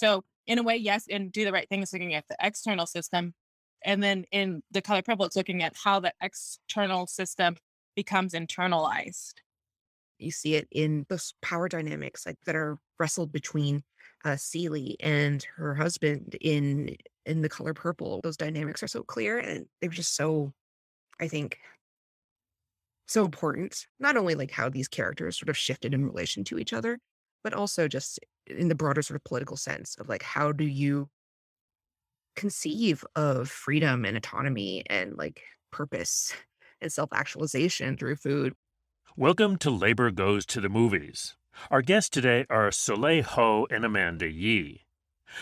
[0.00, 2.86] So in a way, yes, and do the right thing is looking at the external
[2.86, 3.34] system.
[3.84, 7.56] And then in the color purple, it's looking at how the external system
[7.94, 9.34] becomes internalized.
[10.18, 13.82] You see it in those power dynamics like that are wrestled between
[14.24, 16.96] uh, Celie and her husband in
[17.26, 18.20] in the color purple.
[18.22, 20.54] Those dynamics are so clear and they're just so,
[21.20, 21.58] I think,
[23.06, 23.86] so important.
[23.98, 26.98] Not only like how these characters sort of shifted in relation to each other,
[27.42, 31.08] but also just in the broader sort of political sense of like how do you
[32.36, 36.32] conceive of freedom and autonomy and like purpose
[36.80, 38.54] and self-actualization through food.
[39.16, 41.36] Welcome to Labor Goes to the Movies.
[41.70, 44.86] Our guests today are Soleil Ho and Amanda Yee.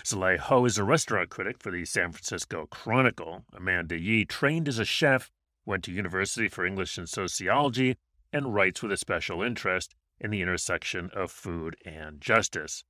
[0.02, 3.44] Soleil Ho is a restaurant critic for the San Francisco Chronicle.
[3.52, 5.30] Amanda Yee trained as a chef,
[5.64, 7.96] went to University for English and Sociology,
[8.32, 12.84] and writes with a special interest in the intersection of food and justice.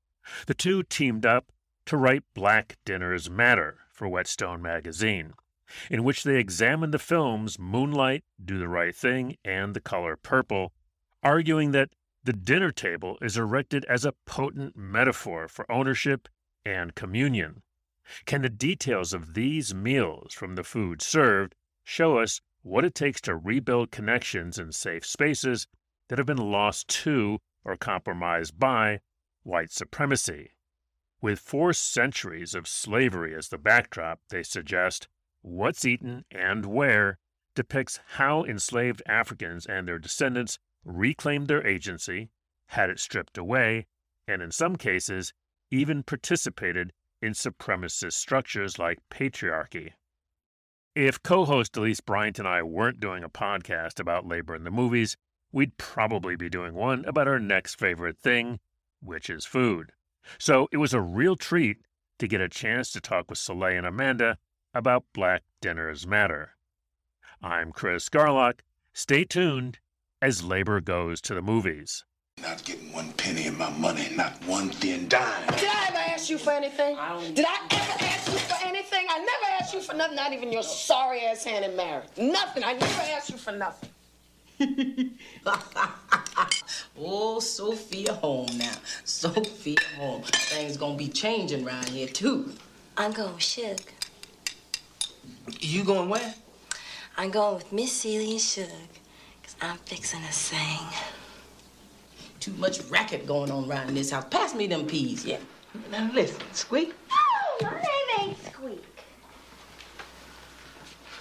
[0.46, 1.52] The two teamed up
[1.86, 5.34] to write Black Dinners Matter for Whetstone magazine,
[5.90, 10.72] in which they examined the films Moonlight, Do the Right Thing, and The Color Purple,
[11.22, 11.90] arguing that
[12.24, 16.28] the dinner table is erected as a potent metaphor for ownership
[16.64, 17.62] and communion.
[18.26, 21.54] Can the details of these meals from the food served
[21.84, 25.66] show us what it takes to rebuild connections in safe spaces
[26.08, 29.00] that have been lost to or compromised by
[29.42, 30.52] white supremacy?
[31.20, 35.08] With four centuries of slavery as the backdrop, they suggest
[35.42, 37.18] What's Eaten and Where
[37.54, 42.30] depicts how enslaved Africans and their descendants reclaimed their agency,
[42.68, 43.86] had it stripped away,
[44.28, 45.32] and in some cases,
[45.70, 49.92] even participated in supremacist structures like patriarchy.
[50.94, 54.70] If co host Elise Bryant and I weren't doing a podcast about labor in the
[54.70, 55.16] movies,
[55.52, 58.60] we'd probably be doing one about our next favorite thing,
[59.00, 59.92] which is food.
[60.38, 61.78] So it was a real treat
[62.18, 64.38] to get a chance to talk with Soleil and Amanda
[64.74, 66.56] about Black Dinners Matter.
[67.42, 68.60] I'm Chris Garlock.
[68.92, 69.78] Stay tuned
[70.20, 72.04] as labor goes to the movies.
[72.42, 75.46] Not getting one penny of my money, not one thin dime.
[75.56, 76.96] Did I ever ask you for anything?
[77.34, 79.06] Did I ever ask you for anything?
[79.08, 82.08] I never asked you for nothing, not even your sorry ass hand in marriage.
[82.16, 82.64] Nothing.
[82.64, 83.90] I never asked you for nothing.
[86.98, 88.74] oh, Sofia home now.
[89.04, 90.22] Sofia home.
[90.22, 92.52] Things gonna be changing around here too.
[92.96, 93.78] I'm going with Shug.
[95.60, 96.34] You going where?
[97.16, 98.66] I'm going with Miss Celie and Shug.
[99.42, 100.86] Cause I'm fixing to sing.
[102.40, 104.24] Too much racket going on around this house.
[104.30, 105.38] Pass me them peas, yeah?
[105.90, 106.94] Now listen, Squeak.
[107.12, 108.84] Oh, my name ain't Squeak.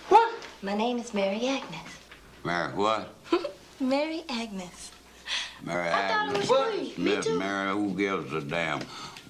[0.09, 0.33] What?
[0.61, 1.96] My name is Mary Agnes.
[2.47, 3.13] Mary what?
[3.81, 4.91] Mary Agnes.
[5.65, 6.49] Mary I thought it Agnes.
[6.49, 6.97] was Squeak.
[6.97, 7.27] Me Miss.
[7.27, 8.79] Mary, who gives a damn?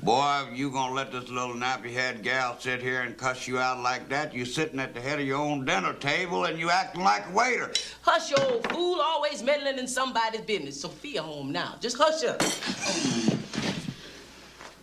[0.04, 3.80] Boy, if you gonna let this little nappy-head gal sit here and cuss you out
[3.82, 7.02] like that, you sitting at the head of your own dinner table and you acting
[7.02, 7.74] like a waiter.
[8.04, 10.80] Hush your old fool, always meddling in somebody's business.
[10.80, 11.74] Sofia home now.
[11.82, 12.40] Just hush up.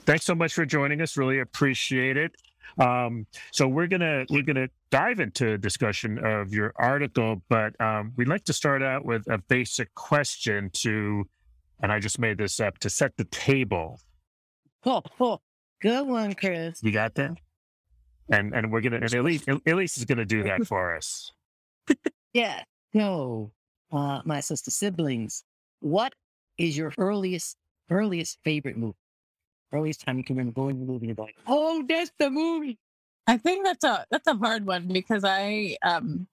[0.06, 1.17] Thanks so much for joining us.
[1.17, 2.34] Really appreciate it.
[2.79, 8.13] Um, so we're gonna we're gonna dive into a discussion of your article, but um,
[8.17, 11.25] we'd like to start out with a basic question to,
[11.83, 14.01] and I just made this up to set the table.
[14.85, 15.41] Oh, oh,
[15.81, 16.83] good one, Chris.
[16.83, 17.33] You got that?
[18.31, 21.33] And and we're gonna and Elise Elise is gonna do that for us.
[22.35, 22.65] Yeah.
[22.93, 23.53] So,
[23.93, 25.45] uh, my sister siblings,
[25.79, 26.13] what
[26.59, 27.57] is your earliest
[27.91, 28.97] earliest favorite movie?
[29.75, 32.79] Earliest time you can remember going to the movie and going, oh, that's the movie.
[33.27, 36.27] I think that's a that's a hard one because I um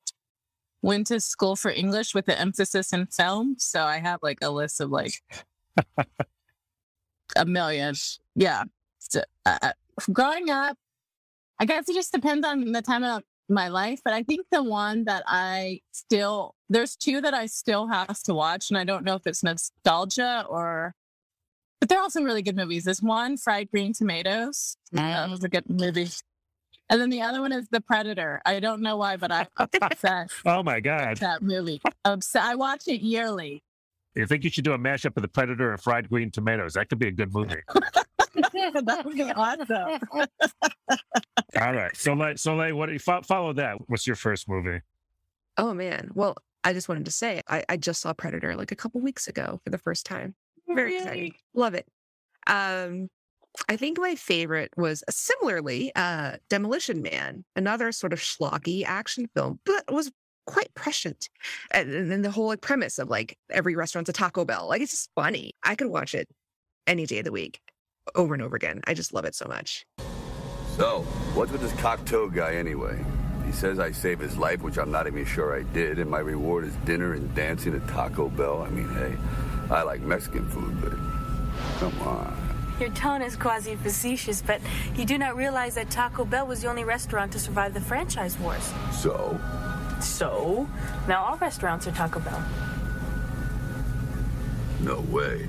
[0.82, 4.50] went to school for English with an emphasis in film, so I have like a
[4.50, 5.14] list of like
[7.36, 7.96] a million.
[8.36, 8.64] Yeah,
[9.00, 9.72] so, uh,
[10.12, 10.78] growing up,
[11.60, 14.64] I guess it just depends on the time of my life, but I think the
[14.64, 19.04] one that I still there's two that I still have to watch, and I don't
[19.04, 20.96] know if it's nostalgia or.
[21.82, 22.86] But they're also really good movies.
[22.86, 24.78] There's one, Fried Green Tomatoes.
[24.92, 26.10] That was a good movie.
[26.90, 28.40] And then the other one is The Predator.
[28.46, 31.18] I don't know why, but I'm obsessed Oh my God!
[31.18, 31.82] that movie.
[32.06, 33.64] Obs- I watch it yearly.
[34.14, 36.74] You think you should do a mashup of the Predator and fried green tomatoes.
[36.74, 37.56] That could be a good movie.
[37.74, 40.00] that would be awesome.
[41.60, 41.96] All right.
[41.96, 43.78] So like so like what fo- follow that.
[43.90, 44.82] What's your first movie?
[45.58, 46.12] Oh man.
[46.14, 49.28] Well, I just wanted to say I, I just saw Predator like a couple weeks
[49.28, 50.36] ago for the first time.
[50.76, 51.34] Very exciting.
[51.54, 51.88] Love it.
[52.48, 53.10] Um
[53.68, 59.28] I think my favorite was uh, similarly uh Demolition Man, another sort of schlocky action
[59.36, 60.12] film, but was
[60.48, 61.30] quite prescient.
[61.72, 64.68] And, and then the whole like premise of like every restaurant's a Taco Bell.
[64.68, 65.54] Like it's just funny.
[65.64, 66.28] I could watch it
[66.88, 67.60] any day of the week
[68.16, 68.82] over and over again.
[68.86, 69.86] I just love it so much.
[70.78, 71.02] So,
[71.34, 73.04] what's with this Cocteau guy anyway?
[73.46, 76.20] He says I saved his life, which I'm not even sure I did, and my
[76.20, 78.62] reward is dinner and dancing at Taco Bell.
[78.62, 79.16] I mean, hey,
[79.72, 80.92] I like Mexican food, but
[81.80, 82.38] come on.
[82.78, 84.60] Your tone is quasi facetious, but
[84.96, 88.38] you do not realize that Taco Bell was the only restaurant to survive the franchise
[88.40, 88.70] wars.
[88.92, 89.40] So?
[90.02, 90.68] So,
[91.08, 92.44] now all restaurants are Taco Bell.
[94.82, 95.48] No way.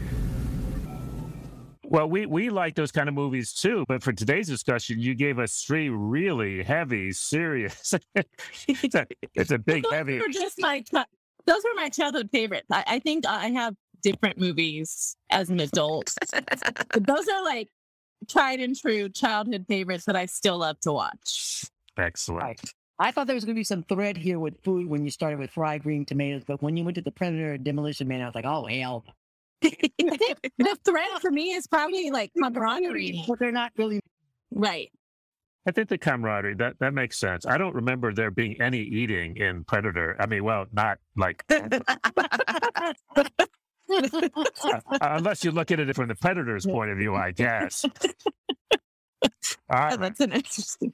[1.85, 5.39] Well, we, we like those kind of movies too, but for today's discussion, you gave
[5.39, 7.95] us three really heavy, serious.
[8.69, 10.19] it's, a, it's a big, those heavy.
[10.21, 12.67] Were just my, those were my childhood favorites.
[12.71, 16.13] I, I think I have different movies as an adult.
[16.99, 17.69] those are like
[18.29, 21.65] tried and true childhood favorites that I still love to watch.
[21.99, 22.43] Excellent.
[22.43, 22.61] Right.
[22.99, 25.39] I thought there was going to be some thread here with food when you started
[25.39, 28.27] with fried green tomatoes, but when you went to the Predator and Demolition Man, I
[28.27, 29.05] was like, oh, hell.
[29.63, 33.25] the thread for me is probably like camaraderie.
[33.27, 34.01] But they're not really.
[34.53, 34.91] Right.
[35.67, 37.47] I think the camaraderie that that makes sense.
[37.47, 40.17] I don't remember there being any eating in Predator.
[40.19, 41.45] I mean, well, not like
[43.93, 47.85] uh, unless you look at it from the Predator's point of view, I guess.
[49.23, 49.31] All
[49.71, 49.99] right.
[49.99, 50.93] That's an interesting.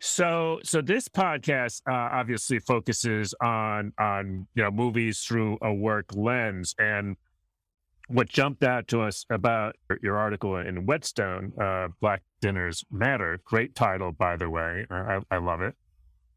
[0.00, 6.06] So, so this podcast uh, obviously focuses on on you know movies through a work
[6.14, 7.16] lens, and
[8.06, 13.74] what jumped out to us about your article in Whetstone, uh, "Black Dinners Matter," great
[13.74, 15.74] title by the way, I, I love it.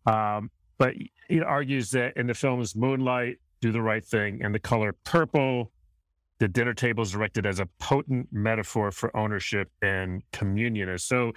[0.07, 0.49] Um,
[0.79, 0.95] but
[1.29, 5.71] it argues that in the films Moonlight, Do the Right Thing, and The Color Purple,
[6.39, 10.97] the dinner table is directed as a potent metaphor for ownership and communion.
[10.97, 11.31] so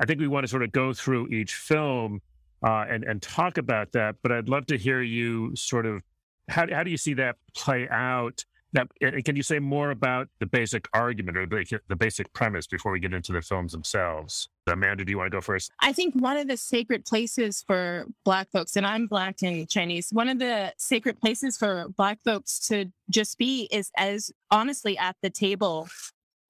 [0.00, 2.20] I think we want to sort of go through each film
[2.62, 4.16] uh, and and talk about that.
[4.22, 6.02] But I'd love to hear you sort of
[6.48, 8.44] how how do you see that play out?
[8.72, 8.84] Now,
[9.24, 13.14] can you say more about the basic argument or the, basic premise before we get
[13.14, 14.50] into the films themselves?
[14.66, 15.72] Amanda, do you want to go first?
[15.80, 20.08] I think one of the sacred places for Black folks, and I'm Black and Chinese,
[20.12, 25.16] one of the sacred places for Black folks to just be is as honestly at
[25.22, 25.88] the table.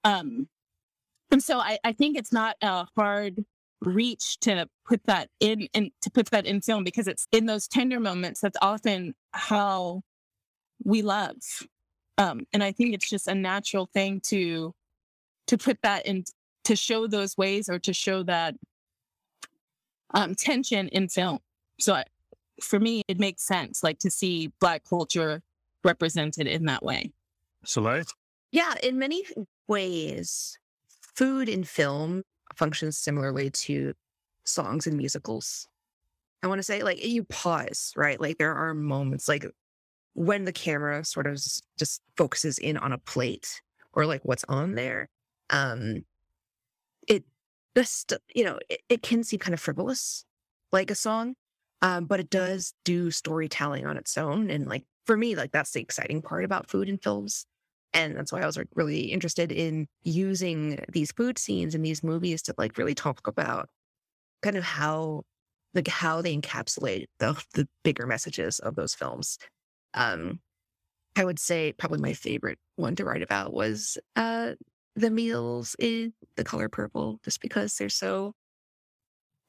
[0.02, 0.48] Um,
[1.30, 3.44] and so I, I think it's not a hard
[3.80, 7.68] reach to put that in and to put that in film because it's in those
[7.68, 10.02] tender moments that's often how
[10.84, 11.36] we love
[12.18, 14.74] um, and i think it's just a natural thing to
[15.46, 16.24] to put that in
[16.64, 18.54] to show those ways or to show that
[20.14, 21.38] um, tension in film
[21.80, 22.04] so I,
[22.62, 25.42] for me it makes sense like to see black culture
[25.84, 27.12] represented in that way
[27.64, 28.04] soleil
[28.52, 29.24] yeah in many
[29.66, 30.58] ways
[31.14, 32.22] food in film
[32.54, 33.94] functions similarly to
[34.44, 35.68] songs and musicals.
[36.42, 38.20] I want to say, like, you pause, right?
[38.20, 39.44] Like, there are moments, like,
[40.14, 41.34] when the camera sort of
[41.78, 43.60] just focuses in on a plate
[43.92, 45.08] or like what's on there.
[45.50, 46.04] Um,
[47.06, 47.24] it,
[47.76, 50.24] just, you know, it, it can seem kind of frivolous,
[50.72, 51.34] like a song,
[51.82, 54.50] um, but it does do storytelling on its own.
[54.50, 57.46] And, like, for me, like, that's the exciting part about food and films
[57.94, 62.42] and that's why I was really interested in using these food scenes in these movies
[62.42, 63.68] to like really talk about
[64.42, 65.22] kind of how
[65.74, 69.38] like how they encapsulate the the bigger messages of those films.
[69.94, 70.40] Um
[71.16, 74.54] I would say probably my favorite one to write about was uh
[74.96, 78.34] the meals in the color purple, just because they're so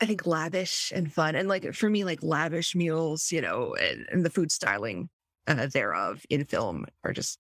[0.01, 1.35] I think lavish and fun.
[1.35, 5.09] And like for me, like lavish meals, you know, and, and the food styling
[5.47, 7.37] uh, thereof in film are just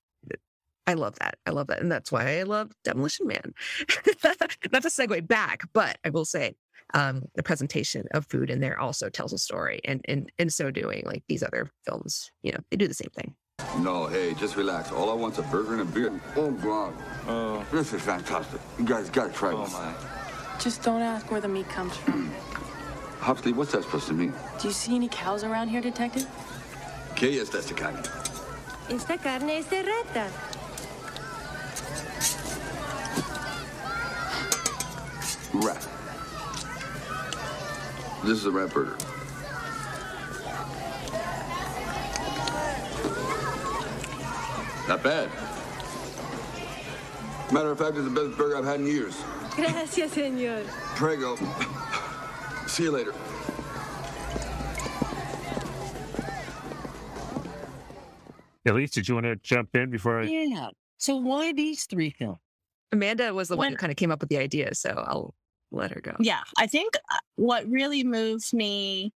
[0.89, 1.37] I love that.
[1.45, 1.81] I love that.
[1.81, 3.53] And that's why I love Demolition Man.
[4.71, 6.55] Not to segue back, but I will say
[6.95, 9.81] um, the presentation of food in there also tells a story.
[9.85, 13.11] And in, in so doing, like these other films, you know, they do the same
[13.15, 13.35] thing.
[13.77, 14.91] No, hey, just relax.
[14.91, 16.19] All I want's a burger and a beer.
[16.35, 16.95] Oh, God.
[17.27, 18.59] Uh, this is fantastic.
[18.79, 19.73] You guys gotta try oh this.
[19.73, 19.93] My.
[20.59, 22.31] Just don't ask where the meat comes from.
[23.19, 24.33] Huxley, what's that supposed to mean?
[24.59, 26.25] Do you see any cows around here, Detective?
[27.13, 28.01] ¿Qué es esta carne?
[28.89, 30.31] Esta carne es de rata.
[35.53, 35.87] Rat.
[38.23, 38.97] This is a rat burger.
[44.87, 45.29] Not bad.
[47.51, 49.23] Matter of fact, it's the best burger I've had in years.
[49.55, 50.65] Gracias, señor.
[50.95, 51.35] Prego.
[52.67, 53.13] See you later.
[58.65, 60.25] Elise, did you want to jump in before I?
[60.25, 60.69] Yeah.
[60.99, 62.37] So why these three films?
[62.91, 65.33] Amanda was the one When- who kind of came up with the idea, so I'll
[65.71, 66.15] let her go.
[66.19, 69.13] Yeah, I think uh, what really moved me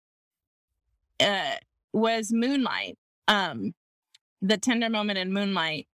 [1.20, 1.56] uh,
[1.94, 2.98] was Moonlight.
[3.28, 3.74] Um,
[4.42, 5.88] the tender moment in Moonlight.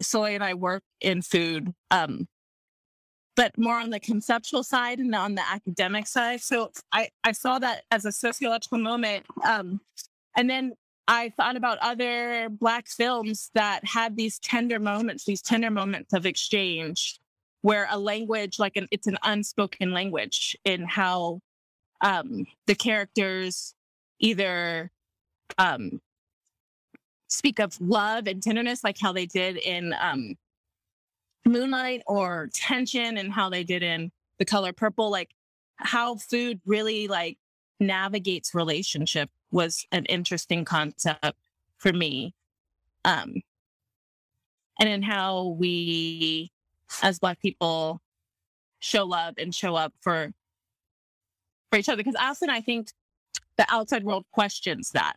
[0.00, 1.72] Soy and I work in food.
[1.90, 2.26] Um,
[3.36, 6.40] but more on the conceptual side and on the academic side.
[6.40, 9.24] So I, I saw that as a sociological moment.
[9.44, 9.80] Um,
[10.36, 10.72] and then
[11.08, 16.26] I thought about other Black films that had these tender moments, these tender moments of
[16.26, 17.18] exchange,
[17.62, 21.40] where a language, like an, it's an unspoken language in how
[22.00, 23.74] um, the characters
[24.20, 24.90] either
[25.58, 26.00] um,
[27.28, 30.36] speak of love and tenderness, like how they did in um,
[31.44, 35.30] Moonlight, or tension and how they did in The Color Purple, like
[35.76, 37.38] how food really like
[37.80, 41.36] navigates relationship was an interesting concept
[41.78, 42.34] for me.
[43.04, 43.42] Um,
[44.80, 46.50] and in how we,
[47.02, 48.00] as Black people,
[48.80, 50.32] show love and show up for
[51.70, 51.96] for each other.
[51.96, 52.88] Because often I think
[53.56, 55.14] the outside world questions that.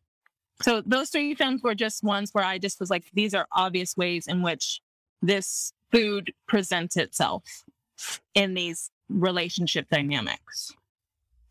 [0.61, 3.97] So those three films were just ones where I just was like, these are obvious
[3.97, 4.81] ways in which
[5.21, 7.43] this food presents itself
[8.33, 10.73] in these relationship dynamics.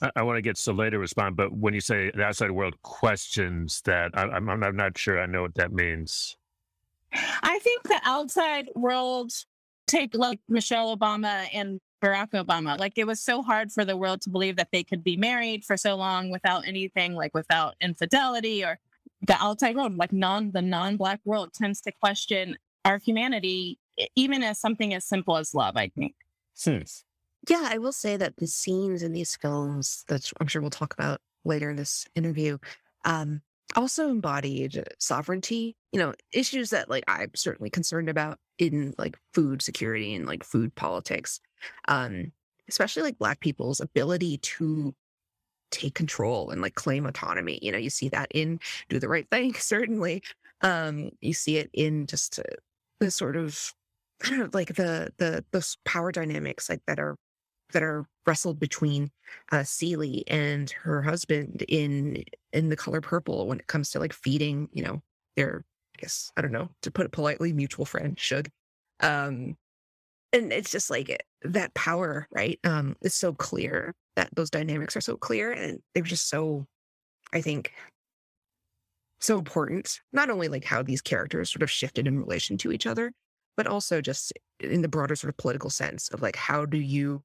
[0.05, 2.81] I, I want to get Soleil to respond, but when you say the outside world
[2.83, 6.37] questions that, I, I'm, I'm not sure I know what that means.
[7.43, 9.33] I think the outside world,
[9.87, 14.21] take like Michelle Obama and Barack Obama, like it was so hard for the world
[14.23, 18.65] to believe that they could be married for so long without anything, like without infidelity
[18.65, 18.79] or
[19.27, 23.79] the outside world, like non the non-black world tends to question our humanity,
[24.17, 25.77] even as something as simple as love.
[25.77, 26.15] I think.
[26.63, 26.83] Hmm.
[27.49, 30.95] Yeah, I will say that the scenes in these films that I'm sure we'll talk
[30.95, 32.59] about later in this interview,
[33.05, 33.43] um,
[33.77, 39.63] also embodied sovereignty, you know, issues that like I'm certainly concerned about in like food
[39.63, 41.41] security and like food politics.
[41.89, 42.33] Um,
[42.69, 44.95] especially like black people's ability to
[45.71, 47.59] take control and like claim autonomy.
[47.61, 50.23] You know, you see that in Do the Right Thing, certainly.
[50.63, 52.43] Um, you see it in just uh,
[53.01, 53.75] the sort of
[54.25, 57.17] I don't know, like the the those power dynamics like that are
[57.75, 59.11] that are wrestled between
[59.53, 59.65] uh
[60.29, 64.83] and her husband in in the color purple when it comes to like feeding, you
[64.83, 65.03] know,
[65.37, 65.65] their
[65.97, 68.49] I guess I don't know, to put it politely, mutual friend, Shug.
[69.01, 69.57] Um
[70.33, 72.59] and it's just like that power, right?
[72.65, 76.67] Um, is so clear that those dynamics are so clear and they're just so,
[77.33, 77.73] I think,
[79.21, 80.01] so important.
[80.13, 83.13] Not only like how these characters sort of shifted in relation to each other,
[83.57, 87.23] but also just in the broader sort of political sense of like how do you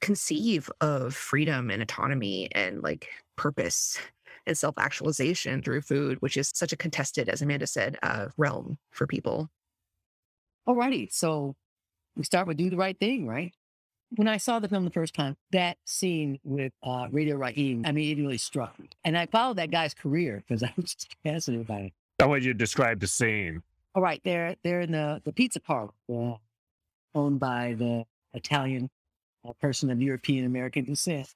[0.00, 3.98] conceive of freedom and autonomy and like purpose
[4.46, 9.06] and self-actualization through food, which is such a contested, as Amanda said, uh, realm for
[9.06, 9.50] people.
[10.68, 11.54] Alrighty, so
[12.16, 13.52] we start with do the right thing, right?
[14.10, 17.92] When I saw the film the first time, that scene with uh, Radio Raheem, I
[17.92, 18.88] mean, it really struck me.
[19.04, 21.92] And I followed that guy's career because I was just fascinated by it.
[22.22, 23.62] I want you to describe the scene.
[23.94, 26.34] All right, they're they're in the the pizza parlor uh,
[27.14, 28.90] owned by the Italian
[29.48, 31.28] uh, person of European American descent.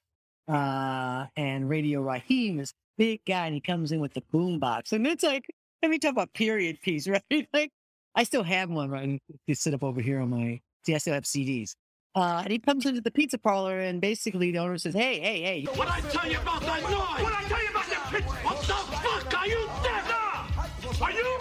[0.47, 4.91] Uh, and Radio Raheem is a big guy, and he comes in with the boombox,
[4.91, 5.45] and it's like,
[5.81, 7.47] let me talk about period piece, right?
[7.53, 7.71] Like,
[8.15, 9.21] I still have one right.
[9.47, 10.59] You sit up over here on my.
[10.85, 11.75] See, I still have CDs.
[12.13, 15.41] Uh, and he comes into the pizza parlor, and basically the owner says, "Hey, hey,
[15.41, 16.91] hey, What I tell you about that noise?
[16.91, 18.23] What I tell you about that pitch?
[18.23, 21.01] What the fuck are you deaf?
[21.01, 21.40] Are you?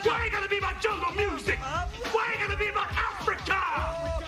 [0.00, 0.08] Africa!
[0.08, 1.58] Why ain't gonna be about jungle music?
[1.58, 3.60] Why ain't gonna be about Africa?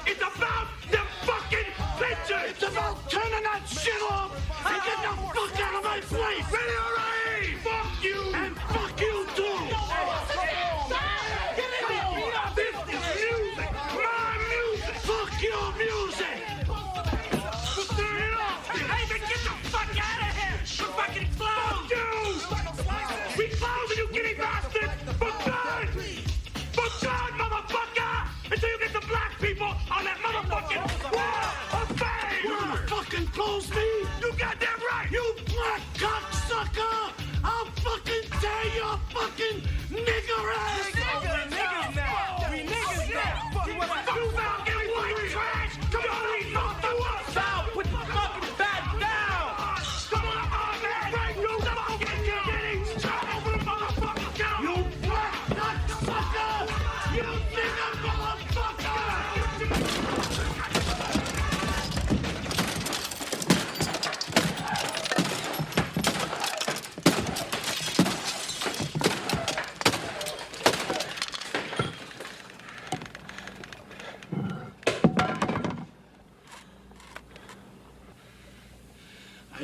[0.07, 2.51] It's about them fucking pictures!
[2.51, 4.33] It's about turning that shit off
[4.67, 6.53] and getting the fuck out of my place!
[6.53, 7.12] Ready or right?
[33.33, 33.83] calls me,
[34.21, 37.13] you goddamn right, you black cocksucker!
[37.45, 40.91] I'll fucking tear your fucking nigger ass!
[40.91, 42.32] Nigger, nigger, nigger,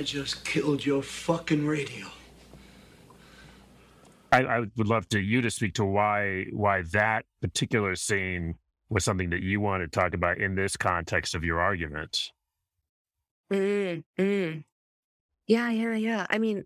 [0.09, 2.07] just killed your fucking radio.
[4.33, 8.55] I, I would love to you to speak to why why that particular scene
[8.88, 12.33] was something that you want to talk about in this context of your arguments.
[13.53, 14.65] Mm, mm.
[15.47, 16.27] Yeah, yeah, yeah.
[16.31, 16.65] I mean,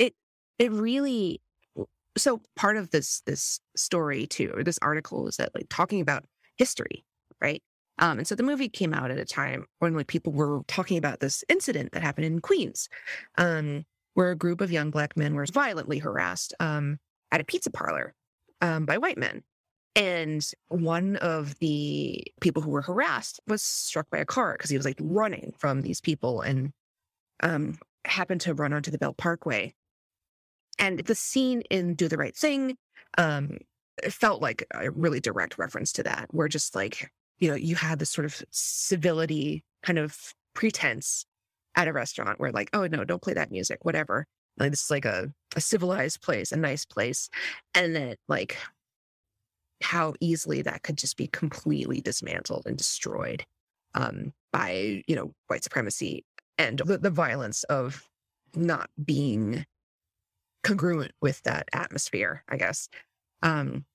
[0.00, 0.14] it
[0.58, 1.40] it really
[2.16, 6.24] so part of this this story too, or this article is that like talking about
[6.56, 7.04] history,
[7.40, 7.62] right?
[8.00, 10.96] Um, and so the movie came out at a time when like people were talking
[10.98, 12.88] about this incident that happened in Queens,
[13.36, 16.98] um, where a group of young black men were violently harassed um,
[17.30, 18.14] at a pizza parlor
[18.62, 19.42] um, by white men.
[19.96, 24.76] And one of the people who were harassed was struck by a car because he
[24.76, 26.72] was like running from these people and
[27.42, 29.74] um, happened to run onto the Belt Parkway.
[30.78, 32.76] And the scene in Do the Right Thing
[33.18, 33.58] um,
[34.08, 37.10] felt like a really direct reference to that, where just like,
[37.40, 41.24] you know, you had this sort of civility kind of pretense
[41.74, 44.26] at a restaurant where like, oh no, don't play that music, whatever.
[44.58, 47.30] Like this is like a, a civilized place, a nice place.
[47.74, 48.58] And then like
[49.82, 53.46] how easily that could just be completely dismantled and destroyed
[53.94, 56.24] um, by, you know, white supremacy
[56.58, 58.06] and the, the violence of
[58.54, 59.64] not being
[60.62, 62.88] congruent with that atmosphere, I guess.
[63.42, 63.86] Um,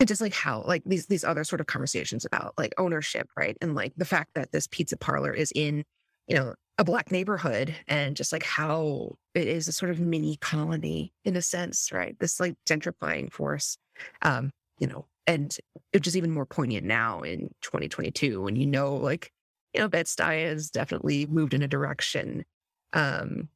[0.00, 3.56] and just like how like these these other sort of conversations about like ownership, right?
[3.60, 5.84] And like the fact that this pizza parlor is in,
[6.26, 10.38] you know, a black neighborhood and just like how it is a sort of mini
[10.38, 12.18] colony in a sense, right?
[12.18, 13.76] This like gentrifying force.
[14.22, 15.54] Um, you know, and
[15.92, 19.30] it's just even more poignant now in 2022 when you know like,
[19.74, 22.44] you know, Bed-Stuy has definitely moved in a direction
[22.92, 23.48] um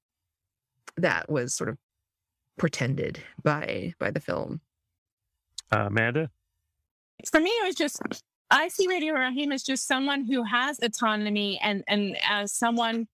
[0.97, 1.79] that was sort of
[2.59, 4.61] pretended by by the film.
[5.73, 6.31] Uh, Amanda?
[7.31, 8.01] For me, it was just
[8.51, 13.09] I see Radio Raheem as just someone who has autonomy and and as someone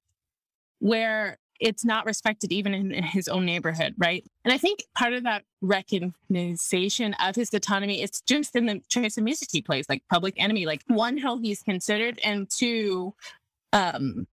[0.80, 4.24] where it's not respected even in his own neighborhood, right?
[4.44, 9.18] And I think part of that recognition of his autonomy is just in the choice
[9.18, 13.14] of music he plays, like Public Enemy, like one, how he's considered, and two,
[13.74, 14.26] um,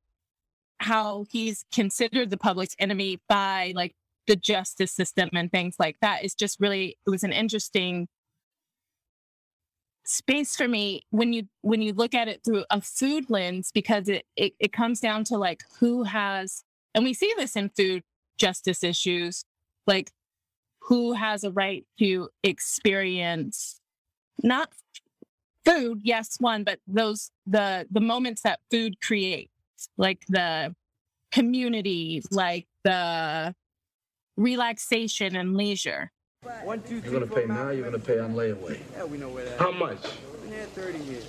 [0.79, 3.93] how he's considered the public's enemy by like
[4.27, 8.07] the justice system and things like that is just really it was an interesting
[10.07, 14.07] space for me when you when you look at it through a food lens because
[14.07, 16.63] it, it it comes down to like who has
[16.95, 18.01] and we see this in food
[18.37, 19.43] justice issues
[19.85, 20.11] like
[20.83, 23.81] who has a right to experience
[24.41, 24.69] not
[25.65, 29.51] food yes one but those the the moments that food creates
[29.97, 30.73] like the
[31.33, 33.53] community like the
[34.37, 36.11] relaxation and leisure
[36.63, 38.79] One, two, You're gonna pay now, you're gonna pay on layaway.
[38.95, 39.79] Yeah, we know where that How is.
[39.79, 40.01] much?
[40.43, 41.25] Been here 30 years.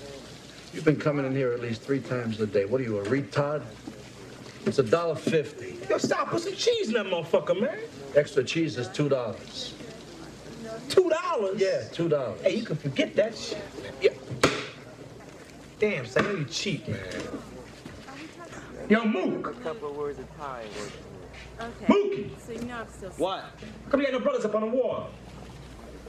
[0.73, 2.65] You've been coming in here at least three times a day.
[2.65, 3.63] What are you, a retard?
[4.67, 5.79] It's a dollar fifty.
[5.89, 6.29] Yo, stop.
[6.29, 7.79] Put some cheese in that motherfucker, man.
[8.15, 9.75] Extra cheese is two dollars.
[10.91, 11.59] Two dollars?
[11.61, 12.41] Yeah, two dollars.
[12.43, 13.63] Hey, you can forget that shit.
[14.03, 14.11] Yeah.
[15.79, 16.99] Damn, son, you cheap, man.
[18.89, 19.47] Yo, Mook.
[19.49, 20.65] A couple of words of Thai.
[21.61, 21.93] Okay.
[21.93, 22.31] Mookie.
[22.41, 23.11] So you know I'm still.
[23.11, 23.45] What?
[23.91, 25.11] Come here, no brothers up on the wall.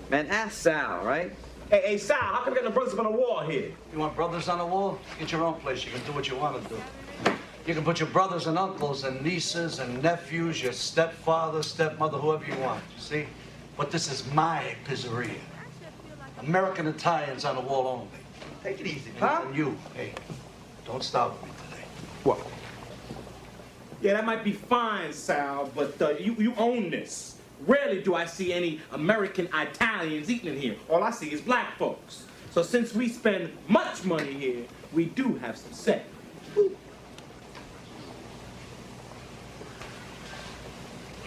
[0.10, 1.32] Man, ask Sal, right?
[1.70, 3.72] Hey, hey, Sal, how come we got no brothers up on the wall here?
[3.94, 5.00] You want brothers on the wall?
[5.20, 5.86] Get your own place.
[5.86, 6.82] You can do what you want to do.
[7.68, 12.44] You can put your brothers and uncles and nieces and nephews, your stepfather, stepmother, whoever
[12.44, 12.84] you want.
[12.96, 13.26] You see?
[13.78, 15.38] But this is my pizzeria.
[16.42, 18.08] American Italians on the wall only.
[18.64, 19.44] Take it easy, Huh?
[19.46, 20.14] And you, hey,
[20.86, 21.84] don't stop me today.
[22.24, 22.40] What?
[24.02, 27.36] Yeah, that might be fine, Sal, but uh, you, you own this.
[27.68, 30.76] Rarely do I see any American Italians eating in here.
[30.88, 32.24] All I see is black folks.
[32.52, 36.02] So since we spend much money here, we do have some say.
[36.56, 36.78] You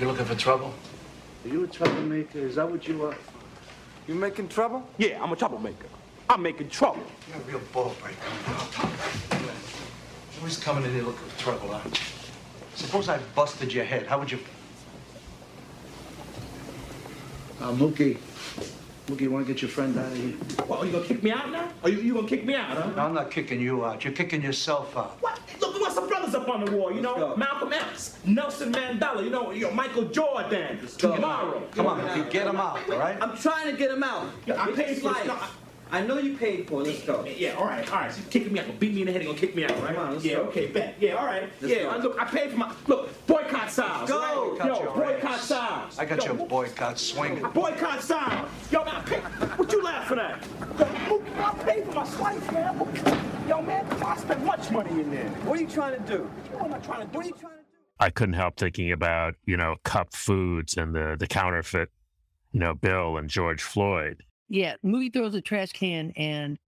[0.09, 0.73] looking for trouble?
[1.45, 2.39] Are you a troublemaker?
[2.39, 3.15] Is that what you are?
[4.09, 4.89] You making trouble?
[4.97, 5.89] Yeah, I'm a troublemaker.
[6.31, 7.03] I'm making trouble.
[7.29, 8.17] You're a real ball breaker.
[10.39, 12.22] Always coming in here looking for trouble, huh?
[12.75, 14.07] Suppose I busted your head.
[14.07, 14.39] How would you?
[17.61, 18.19] Uh, Mookie.
[19.07, 20.33] Mookie, you want to get your friend out of here?
[20.67, 21.69] What, are you gonna kick me out now?
[21.83, 22.91] Are you, you gonna kick me out, huh?
[22.97, 24.05] No, I'm not kicking you out.
[24.05, 25.19] You're kicking yourself out.
[25.21, 25.41] What?
[25.61, 27.37] Look, we got some brothers up on the wall, you know?
[27.37, 31.63] Malcolm X, Nelson Mandela, you know, you know Michael Jordan, tomorrow.
[31.73, 33.19] Come on, Mookie, get him out, all right?
[33.21, 34.29] I'm trying to get him out.
[34.47, 35.59] Yeah, I It's paid for life.
[35.93, 35.95] It.
[35.95, 36.87] No, I know you paid for it.
[36.87, 37.25] Let's go.
[37.25, 38.13] Yeah, all right, all right.
[38.15, 38.67] She's kicking me out.
[38.67, 39.23] Gonna beat me in the head.
[39.23, 39.95] and Gonna kick me out, right?
[39.95, 40.43] Come on, let's yeah, go.
[40.43, 40.95] okay, bet.
[40.99, 41.49] Yeah, all right.
[41.61, 42.09] Let's yeah, go.
[42.09, 44.09] Look, I paid for my look boycott Sal's.
[44.09, 44.57] Go.
[44.57, 44.67] right?
[44.67, 45.45] Yo, boycott ass.
[45.45, 45.99] Styles.
[45.99, 47.43] I got Yo, your boycott swinging.
[47.51, 48.49] Boycott Sal's.
[48.71, 49.19] Yo, man, I pay,
[49.57, 50.43] what you laughing at?
[50.79, 52.79] Yo, I paid for my slice, man.
[53.49, 55.29] Yo, man, I spent much money in there.
[55.45, 56.23] What are you trying to do?
[56.53, 57.19] What am I trying to do?
[57.19, 57.63] What are you trying to do?
[58.01, 61.91] I couldn't help thinking about, you know, Cup Foods and the the counterfeit,
[62.53, 64.23] you know, Bill and George Floyd.
[64.53, 66.59] Yeah, Mookie throws a trash can and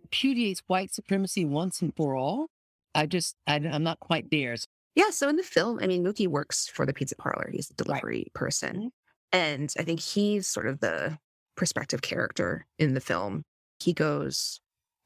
[0.00, 2.46] repudiates white supremacy once and for all.
[2.94, 4.56] I just, I, am not quite there.
[4.94, 7.50] Yeah, so in the film, I mean, Mookie works for the pizza parlor.
[7.52, 8.92] He's the delivery person.
[9.30, 11.18] And I think he's sort of the
[11.54, 13.42] perspective character in the film.
[13.78, 14.58] He goes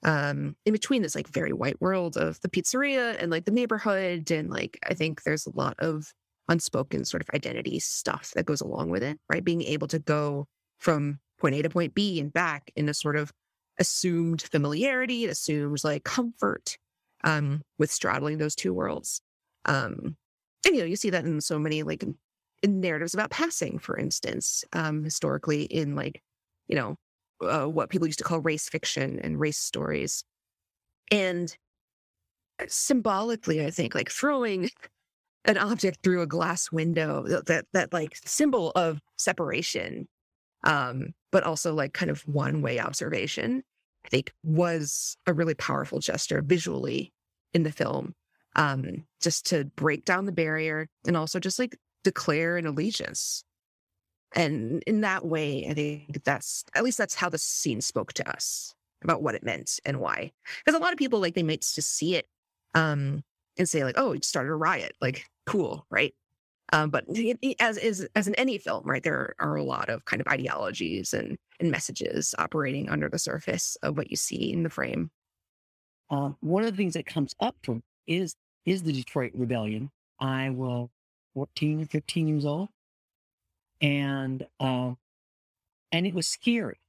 [0.05, 4.31] um in between this like very white world of the pizzeria and like the neighborhood
[4.31, 6.13] and like I think there's a lot of
[6.49, 9.43] unspoken sort of identity stuff that goes along with it, right?
[9.43, 10.47] Being able to go
[10.79, 13.33] from point A to point B and back in a sort of
[13.79, 16.77] assumed familiarity, it assumes like comfort
[17.25, 19.21] um with straddling those two worlds.
[19.65, 20.17] Um
[20.67, 22.05] and you know, you see that in so many like
[22.67, 26.23] narratives about passing, for instance, um, historically in like,
[26.67, 26.97] you know,
[27.41, 30.25] uh, what people used to call race fiction and race stories.
[31.11, 31.57] And
[32.67, 34.71] symbolically, I think like throwing
[35.45, 40.09] an object through a glass window, that that like symbol of separation,
[40.65, 43.63] um, but also like kind of one way observation,
[44.05, 47.13] I think was a really powerful gesture visually
[47.53, 48.15] in the film.
[48.57, 53.45] Um, just to break down the barrier and also just like declare an allegiance
[54.35, 58.29] and in that way, I think that's at least that's how the scene spoke to
[58.29, 60.33] us about what it meant and why.
[60.65, 62.27] Because a lot of people like they might just see it
[62.75, 63.23] um
[63.57, 64.93] and say like, oh, it started a riot.
[65.01, 66.15] Like, cool, right?
[66.73, 67.05] Um, but
[67.61, 71.15] as is as in any film, right, there are a lot of kind of ideologies
[71.15, 75.11] and and messages operating under the surface of what you see in the frame.
[76.11, 78.35] Um, one of the things that comes up from is
[78.67, 79.91] is the Detroit Rebellion.
[80.21, 80.89] I was
[81.35, 82.69] 14, or 15 years old
[83.81, 84.97] and um,
[85.93, 86.81] and it was scary.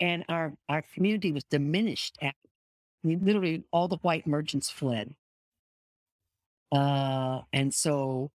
[0.00, 2.18] And our our community was diminished.
[2.22, 2.32] I
[3.02, 5.14] mean, literally, all the white merchants fled,
[6.72, 8.30] uh, and so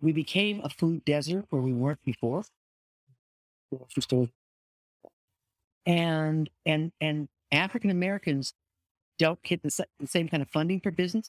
[0.00, 2.44] we became a food desert where we weren't before.
[5.86, 8.54] And and and African Americans
[9.18, 11.28] don't get the, the same kind of funding for business,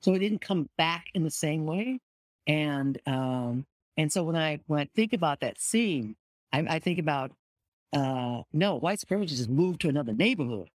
[0.00, 2.00] so it didn't come back in the same way.
[2.46, 6.16] And um, and so when I when I think about that scene,
[6.52, 7.32] I, I think about
[7.92, 10.70] uh no, white supremacists just moved to another neighborhood.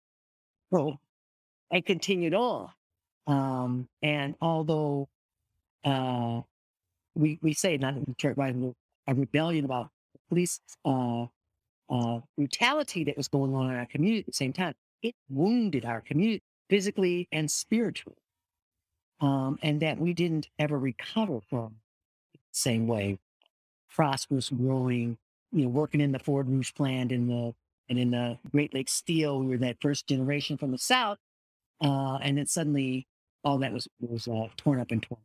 [0.73, 0.99] So
[1.73, 2.71] I continued on.
[3.27, 5.09] Um, and although
[5.85, 6.43] uh
[7.19, 8.75] we we say not in the
[9.07, 9.91] a rebellion about
[10.29, 11.27] police uh
[11.91, 15.85] uh brutality that was going on in our community at the same time, it wounded
[15.85, 18.17] our community physically and spiritually.
[19.21, 21.77] Um, and that we didn't ever recover from
[22.53, 23.19] same way.
[23.91, 25.19] Prosperous, growing,
[25.53, 27.55] you know, working in the Ford Rouge plant in the
[27.89, 31.19] and in the Great Lakes Steel, we were that first generation from the South,
[31.83, 33.07] uh, and then suddenly
[33.45, 35.21] all that was was uh, torn up and torn.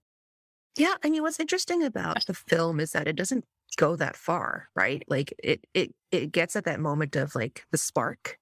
[0.75, 3.45] Yeah, I mean, what's interesting about the film is that it doesn't
[3.77, 5.03] go that far, right?
[5.07, 8.37] Like it it it gets at that moment of like the spark,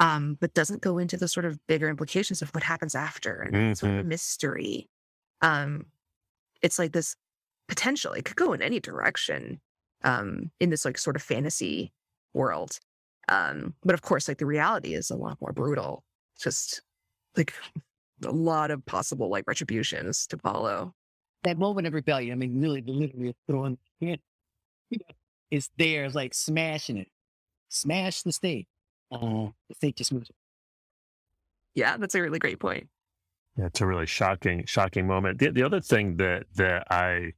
[0.00, 3.54] um, but doesn't go into the sort of bigger implications of what happens after and
[3.54, 3.72] mm-hmm.
[3.74, 4.88] sort of mystery.
[5.42, 5.86] Um,
[6.62, 7.16] it's like this
[7.68, 8.12] potential.
[8.12, 9.60] It could go in any direction
[10.02, 11.92] um, in this like sort of fantasy
[12.32, 12.78] world.
[13.28, 16.04] Um, but of course, like the reality is a lot more brutal.
[16.38, 16.82] Just
[17.36, 17.54] like
[18.24, 20.94] a lot of possible like retributions to follow.
[21.44, 24.20] That moment of rebellion, I mean, really, literally throwing it
[25.50, 27.08] is there, it's like smashing it,
[27.68, 28.66] smash the state.
[29.12, 30.30] Uh, the state just moves.
[31.74, 32.88] Yeah, that's a really great point.
[33.56, 35.38] Yeah, it's a really shocking, shocking moment.
[35.38, 37.34] The, the other thing that that I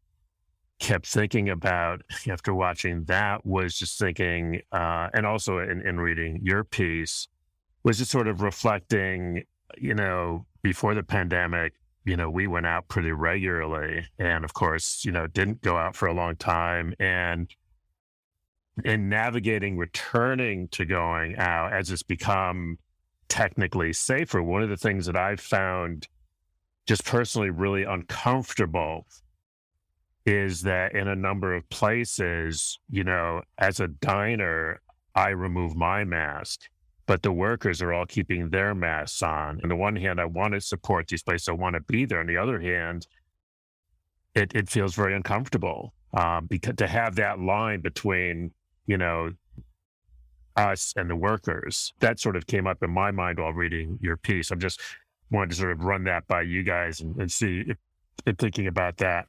[0.79, 6.40] kept thinking about after watching that was just thinking, uh, and also in, in reading
[6.42, 7.29] your piece,
[7.83, 9.45] was just sort of reflecting,
[9.79, 11.75] you know, before the pandemic,
[12.07, 15.97] you know, we went out pretty regularly and of course, you know, didn't go out
[15.97, 16.95] for a long time.
[17.01, 17.53] And
[18.85, 22.79] in navigating returning to going out as it's become
[23.29, 26.07] technically safer, one of the things that I've found
[26.87, 29.07] just personally really uncomfortable
[30.25, 34.81] is that in a number of places, you know, as a diner,
[35.14, 36.69] I remove my mask,
[37.07, 39.61] but the workers are all keeping their masks on.
[39.62, 42.21] On the one hand, I want to support these places, I want to be there.
[42.21, 43.07] On the other hand,
[44.35, 48.51] it, it feels very uncomfortable um, because to have that line between,
[48.87, 49.31] you know,
[50.57, 54.16] us and the workers, that sort of came up in my mind while reading your
[54.16, 54.51] piece.
[54.51, 54.81] I'm just
[55.31, 57.77] wanted to sort of run that by you guys and, and see if,
[58.27, 59.27] if thinking about that.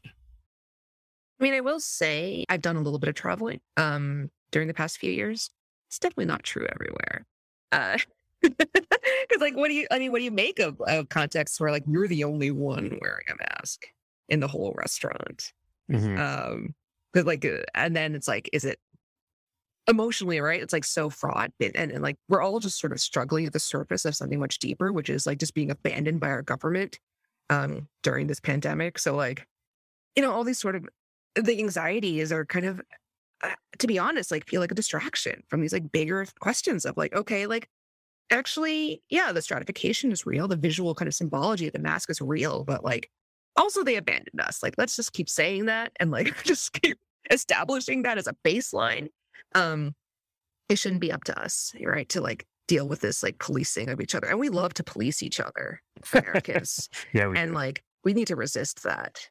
[1.40, 4.74] I mean, I will say I've done a little bit of traveling um, during the
[4.74, 5.52] past few years.
[5.90, 7.26] It's definitely not true everywhere.
[7.72, 7.98] Uh,
[8.42, 9.88] because like, what do you?
[9.92, 12.98] I mean, what do you make of, of contexts where like you're the only one
[13.02, 13.86] wearing a mask?
[14.30, 15.54] in the whole restaurant.
[15.92, 16.20] Mhm.
[16.20, 16.76] Um,
[17.14, 18.80] but like, uh, and then it's like, is it
[19.88, 20.62] emotionally right?
[20.62, 23.54] It's like so fraught, and, and, and like we're all just sort of struggling at
[23.54, 27.00] the surface of something much deeper, which is like just being abandoned by our government
[27.50, 29.00] um during this pandemic.
[29.00, 29.48] So like,
[30.16, 30.88] you know, all these sort of
[31.36, 32.82] the anxieties are kind of,
[33.44, 36.98] uh, to be honest, like feel like a distraction from these like bigger questions of
[36.98, 37.70] like, okay, like
[38.32, 42.22] actually, yeah, the stratification is real, the visual kind of symbology of the mask is
[42.22, 43.10] real, but like
[43.56, 44.62] also they abandoned us.
[44.64, 46.98] Like, let's just keep saying that and like just keep
[47.30, 49.10] establishing that as a baseline.
[49.56, 49.94] Um,
[50.70, 54.02] it shouldn't be up to us, right, to like deal with this like policing of
[54.02, 54.28] each other.
[54.28, 55.82] And we love to police each other,
[56.14, 56.90] Americans.
[57.14, 59.30] Yeah, we and like we need to resist that.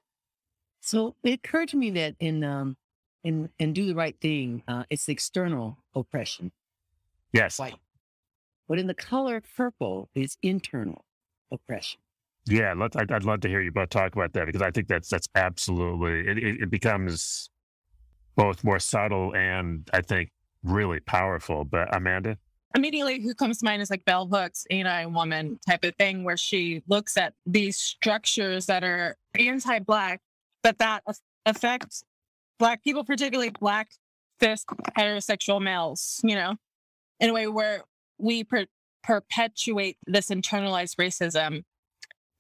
[0.80, 2.76] So it occurred to me that in um
[3.26, 6.52] in in do the right thing, uh, it's the external oppression,
[7.32, 7.58] Yes.
[7.58, 7.74] white,
[8.68, 11.04] but in the color purple, is internal
[11.50, 12.00] oppression.
[12.48, 14.86] Yeah, let, I'd, I'd love to hear you both talk about that because I think
[14.86, 17.50] that's that's absolutely it, it, it becomes
[18.36, 20.30] both more subtle and I think
[20.62, 21.64] really powerful.
[21.64, 22.38] But Amanda,
[22.76, 26.82] immediately who comes to mind is like bell hooks anti-woman type of thing where she
[26.86, 30.20] looks at these structures that are anti-black
[30.62, 32.04] but that af- affect
[32.58, 33.90] black people particularly black
[34.42, 34.64] cis
[34.96, 36.54] heterosexual males you know
[37.20, 37.82] in a way where
[38.18, 38.66] we per-
[39.02, 41.62] perpetuate this internalized racism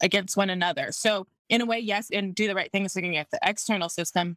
[0.02, 3.16] against one another so in a way yes and do the right thing is looking
[3.16, 4.36] at the external system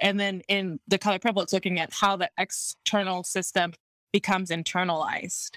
[0.00, 3.72] and then in the color purple it's looking at how the external system
[4.12, 5.56] becomes internalized.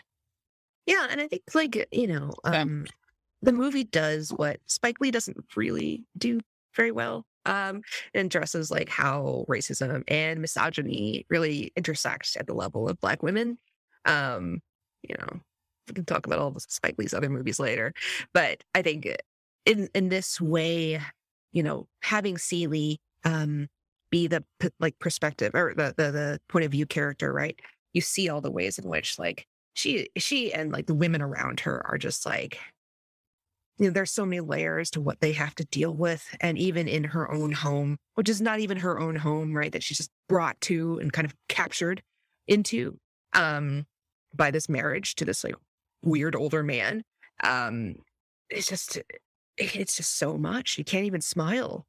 [0.85, 2.85] Yeah, and I think like you know, um,
[3.41, 6.39] the movie does what Spike Lee doesn't really do
[6.75, 7.25] very well.
[7.45, 7.81] Um,
[8.13, 13.57] and addresses like how racism and misogyny really intersect at the level of Black women.
[14.05, 14.61] Um,
[15.01, 15.41] you know,
[15.87, 17.93] we can talk about all of Spike Lee's other movies later,
[18.33, 19.07] but I think
[19.65, 21.01] in in this way,
[21.51, 23.67] you know, having Celie um
[24.09, 24.43] be the
[24.79, 27.59] like perspective or the, the the point of view character, right?
[27.93, 31.59] You see all the ways in which like she she and like the women around
[31.61, 32.59] her are just like
[33.79, 36.87] you know there's so many layers to what they have to deal with and even
[36.87, 40.11] in her own home which is not even her own home right that she's just
[40.29, 42.01] brought to and kind of captured
[42.47, 42.97] into
[43.33, 43.85] um
[44.35, 45.55] by this marriage to this like
[46.03, 47.03] weird older man.
[47.43, 47.95] Um
[48.49, 48.99] it's just
[49.57, 50.69] it's just so much.
[50.69, 51.85] She can't even smile.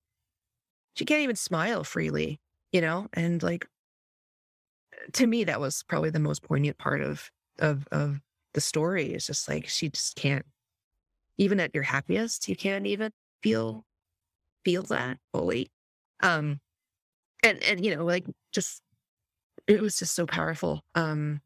[0.94, 2.40] She can't even smile freely
[2.73, 3.66] you know and like
[5.12, 8.20] to me that was probably the most poignant part of of of
[8.55, 9.14] the story.
[9.14, 10.47] Is just like she just can't
[11.38, 13.11] even at your happiest you can't even
[13.42, 13.85] feel
[14.64, 15.70] feel that fully.
[16.23, 16.61] Um
[17.42, 18.83] and and you know like just
[19.66, 21.40] it was just so powerful um.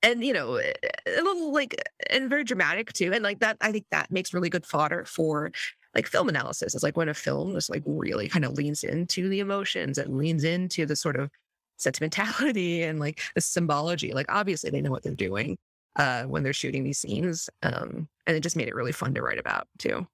[0.00, 1.74] And you know a little like
[2.08, 5.50] and very dramatic too and like that i think that makes really good fodder for
[5.94, 6.74] like film analysis.
[6.74, 10.16] It's like when a film just like really kind of leans into the emotions and
[10.16, 11.30] leans into the sort of
[11.76, 15.56] sentimentality and like the symbology like obviously they know what they're doing
[15.96, 19.22] uh when they're shooting these scenes um and it just made it really fun to
[19.22, 20.06] write about too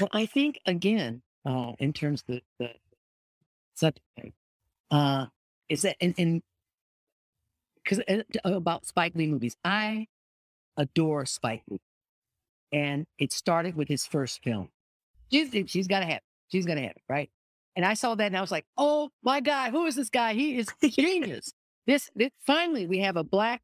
[0.00, 2.70] Well, I think again, uh, in terms of the, the
[3.74, 4.34] subject,
[4.90, 5.26] uh,
[5.68, 6.42] is that in, in
[7.84, 8.00] because
[8.44, 10.06] about Spike Lee movies, I
[10.76, 11.80] adore Spike Lee,
[12.72, 14.70] and it started with his first film.
[15.32, 16.22] She's she's got to have it.
[16.48, 17.30] She's gonna have it, right?
[17.76, 20.34] And I saw that, and I was like, "Oh my God, who is this guy?
[20.34, 21.52] He is genius."
[21.86, 23.62] This, this finally we have a black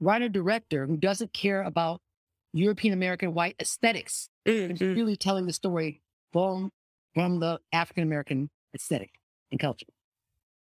[0.00, 2.00] writer director who doesn't care about
[2.52, 4.28] European American white aesthetics.
[4.70, 6.70] and really telling the story from
[7.14, 9.10] from the African American aesthetic
[9.50, 9.86] and culture.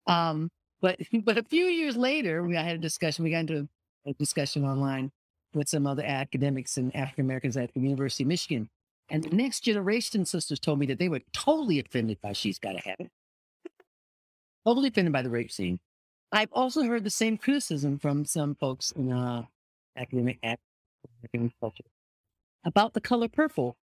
[0.06, 3.24] Um, but but a few years later, we I had a discussion.
[3.24, 3.68] We got into
[4.06, 5.10] a discussion online
[5.54, 8.68] with some other academics and African Americans at the University of Michigan.
[9.10, 12.80] And the next generation sisters told me that they were totally offended by She's Gotta
[12.80, 13.10] Have It.
[14.66, 15.80] totally offended by the rape scene.
[16.32, 19.44] I've also heard the same criticism from some folks in uh,
[19.96, 20.58] academic ac-
[21.24, 21.84] African culture
[22.64, 23.76] about the color purple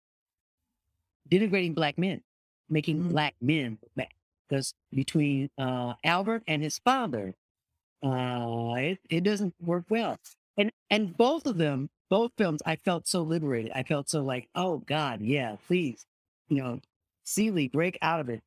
[1.29, 2.21] denigrating black men,
[2.69, 4.09] making black men bad.
[4.49, 7.33] Because between uh, Albert and his father,
[8.03, 10.17] uh, it, it doesn't work well.
[10.57, 13.71] And and both of them, both films, I felt so liberated.
[13.75, 16.05] I felt so like, oh God, yeah, please,
[16.49, 16.79] you know,
[17.25, 18.41] Celie, break out of it.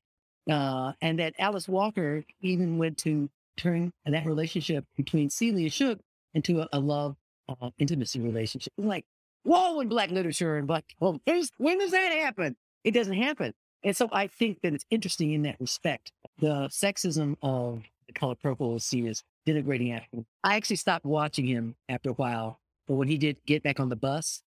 [0.51, 6.01] Uh, and that Alice Walker even went to turn that relationship between Celie and Shug
[6.35, 7.17] into a, a love
[7.49, 8.73] uh, intimacy relationship.
[8.79, 9.05] Like,
[9.45, 11.21] whoa, in black literature and black, well,
[11.59, 12.57] when does that happen?
[12.85, 13.53] It doesn't happen.
[13.85, 16.13] And so I think that it's interesting in that respect.
[16.39, 20.27] The sexism of the color purple is seen as denigrating African.
[20.43, 23.89] I actually stopped watching him after a while, but when he did get back on
[23.89, 24.43] the bus,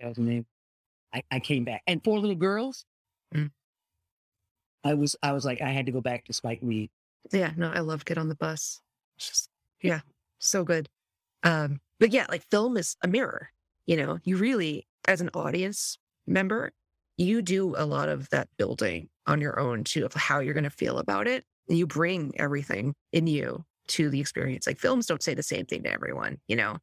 [0.00, 0.46] that was the name.
[1.12, 1.82] I, I came back.
[1.86, 2.84] And Four Little Girls,
[3.34, 3.50] Mm.
[4.84, 6.90] I was I was like I had to go back to Spike Lee.
[7.32, 8.80] Yeah, no, I love Get on the Bus.
[9.16, 9.50] It's just
[9.82, 10.00] yeah,
[10.38, 10.88] so good.
[11.42, 13.50] Um, but yeah, like film is a mirror.
[13.86, 16.72] You know, you really, as an audience member,
[17.16, 20.64] you do a lot of that building on your own too of how you're going
[20.64, 21.44] to feel about it.
[21.68, 24.66] You bring everything in you to the experience.
[24.66, 26.78] Like films don't say the same thing to everyone, you know.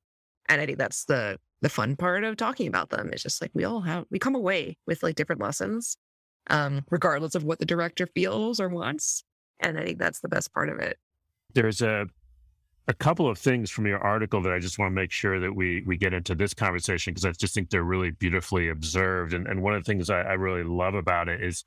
[0.49, 3.09] And I think that's the the fun part of talking about them.
[3.13, 5.97] It's just like we all have we come away with like different lessons,
[6.49, 9.23] um, regardless of what the director feels or wants.
[9.59, 10.97] And I think that's the best part of it.
[11.53, 12.07] There's a
[12.89, 15.53] a couple of things from your article that I just want to make sure that
[15.53, 19.33] we we get into this conversation because I just think they're really beautifully observed.
[19.33, 21.63] And and one of the things I, I really love about it is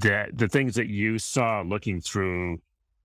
[0.00, 2.58] that the things that you saw looking through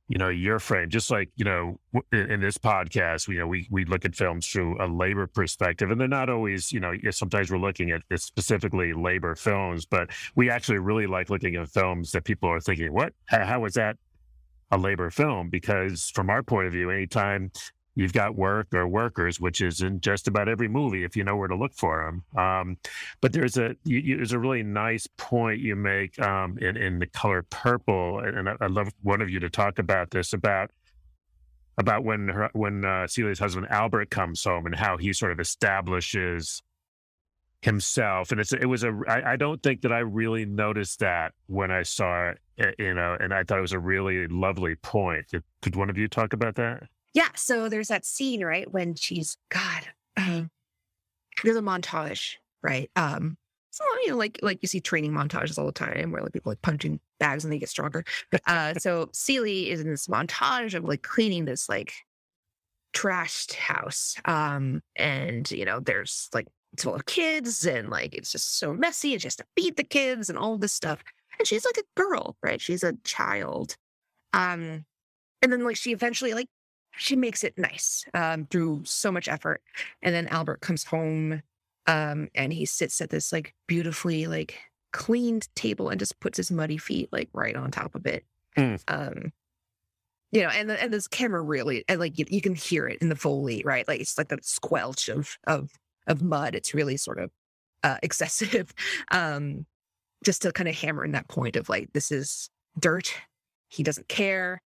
[0.09, 1.79] you know your frame just like you know
[2.11, 5.89] in, in this podcast you know we we look at films through a labor perspective
[5.89, 10.49] and they're not always you know sometimes we're looking at specifically labor films but we
[10.49, 13.13] actually really like looking at films that people are thinking what?
[13.25, 13.97] How, how is that
[14.71, 15.49] a labor film?
[15.49, 17.51] Because from our point of view anytime
[17.99, 21.35] you've got work or workers which is in just about every movie if you know
[21.35, 22.77] where to look for them um,
[23.19, 26.99] but there's a you, you, there's a really nice point you make um, in, in
[26.99, 30.31] the color purple and, and I, I'd love one of you to talk about this
[30.31, 30.71] about
[31.77, 35.39] about when her when uh, Celie's husband Albert comes home and how he sort of
[35.39, 36.61] establishes
[37.61, 41.33] himself and it's it was a I, I don't think that I really noticed that
[41.47, 44.75] when I saw it eh, you know and I thought it was a really lovely
[44.75, 45.25] point.
[45.61, 46.83] Could one of you talk about that
[47.13, 50.49] Yeah, so there's that scene, right, when she's God, um,
[51.43, 52.89] there's a montage, right?
[52.95, 53.37] Um,
[53.71, 56.51] so you know, like like you see training montages all the time where like people
[56.51, 58.03] like punching bags and they get stronger.
[58.45, 61.93] Uh, so Celie is in this montage of like cleaning this like
[62.93, 64.15] trashed house.
[64.25, 68.73] Um, and you know, there's like it's full of kids and like it's just so
[68.73, 71.03] messy and she has to feed the kids and all this stuff.
[71.37, 72.59] And she's like a girl, right?
[72.59, 73.75] She's a child.
[74.33, 74.85] Um,
[75.41, 76.47] and then like she eventually like
[76.97, 79.61] she makes it nice um, through so much effort.
[80.01, 81.41] And then Albert comes home
[81.87, 84.57] um, and he sits at this like beautifully like
[84.91, 88.25] cleaned table and just puts his muddy feet like right on top of it.
[88.57, 88.81] Mm.
[88.87, 89.31] Um,
[90.31, 92.99] you know, and the, and this camera really and like you, you can hear it
[93.01, 93.87] in the foley, right?
[93.87, 95.71] Like it's like that squelch of of
[96.07, 96.55] of mud.
[96.55, 97.31] It's really sort of
[97.83, 98.73] uh, excessive,
[99.11, 99.65] um,
[100.23, 102.49] just to kind of hammer in that point of like this is
[102.79, 103.13] dirt.
[103.69, 104.61] He doesn't care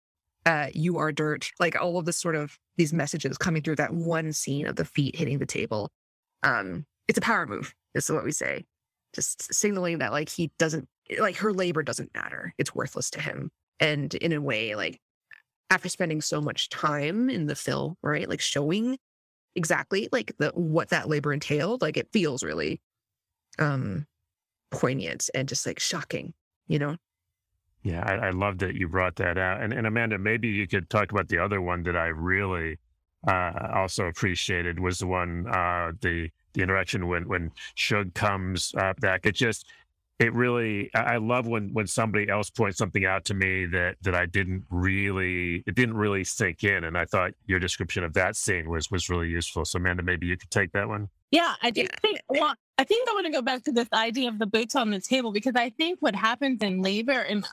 [0.45, 3.93] uh, you are dirt, like all of this sort of these messages coming through that
[3.93, 5.91] one scene of the feet hitting the table.
[6.43, 8.65] Um, it's a power move, is what we say.
[9.13, 10.87] Just signaling that like he doesn't
[11.19, 12.53] like her labor doesn't matter.
[12.57, 13.51] It's worthless to him.
[13.79, 14.99] And in a way, like
[15.69, 18.27] after spending so much time in the film, right?
[18.29, 18.97] Like showing
[19.55, 22.81] exactly like the what that labor entailed, like it feels really
[23.59, 24.07] um
[24.71, 26.33] poignant and just like shocking,
[26.67, 26.95] you know?
[27.83, 29.61] Yeah, I, I love that you brought that out.
[29.61, 32.77] And, and Amanda, maybe you could talk about the other one that I really
[33.27, 38.93] uh, also appreciated was the one uh, the the interaction when when Shug comes uh,
[38.99, 39.25] back.
[39.25, 39.65] It just
[40.19, 43.95] it really I I love when when somebody else points something out to me that
[44.01, 48.13] that I didn't really it didn't really sink in, and I thought your description of
[48.13, 49.65] that scene was was really useful.
[49.65, 51.09] So Amanda, maybe you could take that one.
[51.31, 52.19] Yeah, I do think.
[52.27, 54.89] Well, I think I want to go back to this idea of the boots on
[54.89, 57.45] the table because I think what happens in labor, and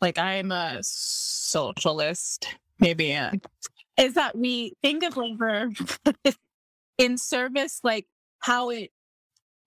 [0.00, 2.46] like I'm a socialist,
[2.78, 3.32] maybe, uh,
[3.98, 5.70] is that we think of labor
[6.98, 8.06] in service, like
[8.40, 8.90] how it,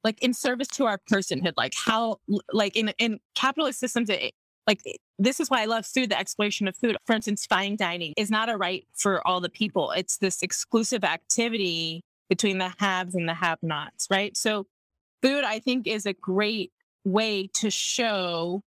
[0.04, 2.20] like in service to our personhood, like how,
[2.52, 4.34] like in in capitalist systems, it,
[4.68, 4.82] like
[5.20, 6.98] this is why I love food, the exploration of food.
[7.06, 9.92] For instance, fine dining is not a right for all the people.
[9.92, 14.36] It's this exclusive activity between the haves and the have-nots, right?
[14.36, 14.66] So
[15.22, 16.72] food, I think, is a great
[17.04, 18.62] way to show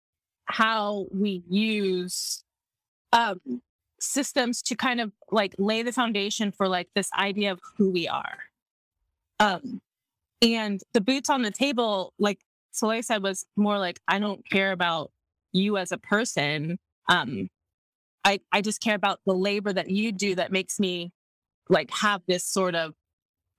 [0.46, 2.44] how we use
[3.12, 3.40] um,
[4.00, 8.09] systems to kind of like lay the foundation for like this idea of who we
[8.09, 8.38] are.
[9.38, 9.81] Um,
[10.42, 12.40] and the boots on the table, like
[12.73, 15.10] Soleil said, was more like, I don't care about
[15.52, 16.79] you as a person.
[17.08, 17.48] Um,
[18.25, 21.12] I, I just care about the labor that you do that makes me
[21.68, 22.94] like have this sort of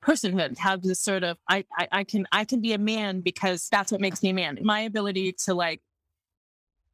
[0.04, 3.68] personhood, have this sort of I, I I can I can be a man because
[3.70, 4.60] that's what makes me a man.
[4.62, 5.82] My ability to like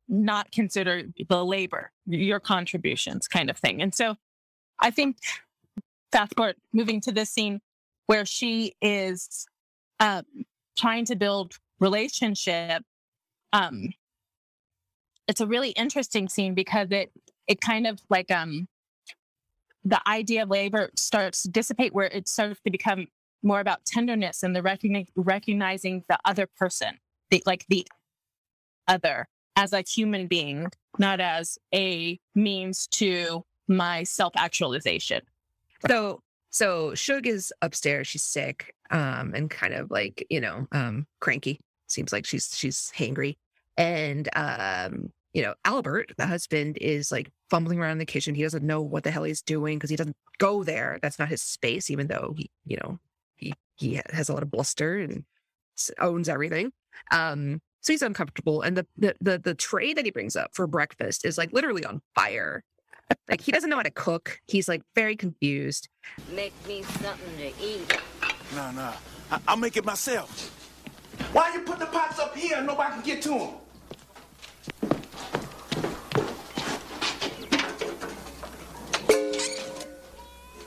[0.07, 3.81] not consider the labor, your contributions kind of thing.
[3.81, 4.15] And so
[4.79, 5.17] I think
[6.11, 7.61] fast forward moving to this scene
[8.07, 9.47] where she is
[9.99, 10.23] um,
[10.77, 12.83] trying to build relationship.
[13.51, 13.89] Um,
[15.27, 17.11] it's a really interesting scene because it
[17.47, 18.67] it kind of like um
[19.83, 23.07] the idea of labor starts to dissipate where it starts to become
[23.41, 26.99] more about tenderness and the recogni- recognizing the other person
[27.29, 27.85] the like the
[28.87, 35.21] other as a human being, not as a means to my self actualization.
[35.87, 38.07] So so Shug is upstairs.
[38.07, 41.59] She's sick, um, and kind of like you know, um, cranky.
[41.87, 43.37] Seems like she's she's hangry,
[43.77, 48.35] and um, you know, Albert, the husband, is like fumbling around in the kitchen.
[48.35, 50.99] He doesn't know what the hell he's doing because he doesn't go there.
[51.01, 52.99] That's not his space, even though he, you know,
[53.35, 55.25] he he has a lot of bluster and
[55.99, 56.71] owns everything.
[57.11, 60.65] Um, so he's uncomfortable, and the, the the the tray that he brings up for
[60.67, 62.63] breakfast is like literally on fire.
[63.29, 64.39] Like he doesn't know how to cook.
[64.47, 65.89] He's like very confused.
[66.31, 67.99] Make me something to eat.
[68.55, 68.93] Nah, nah.
[69.31, 70.49] I- I'll make it myself.
[71.33, 73.49] Why you put the pots up here and nobody can get to them?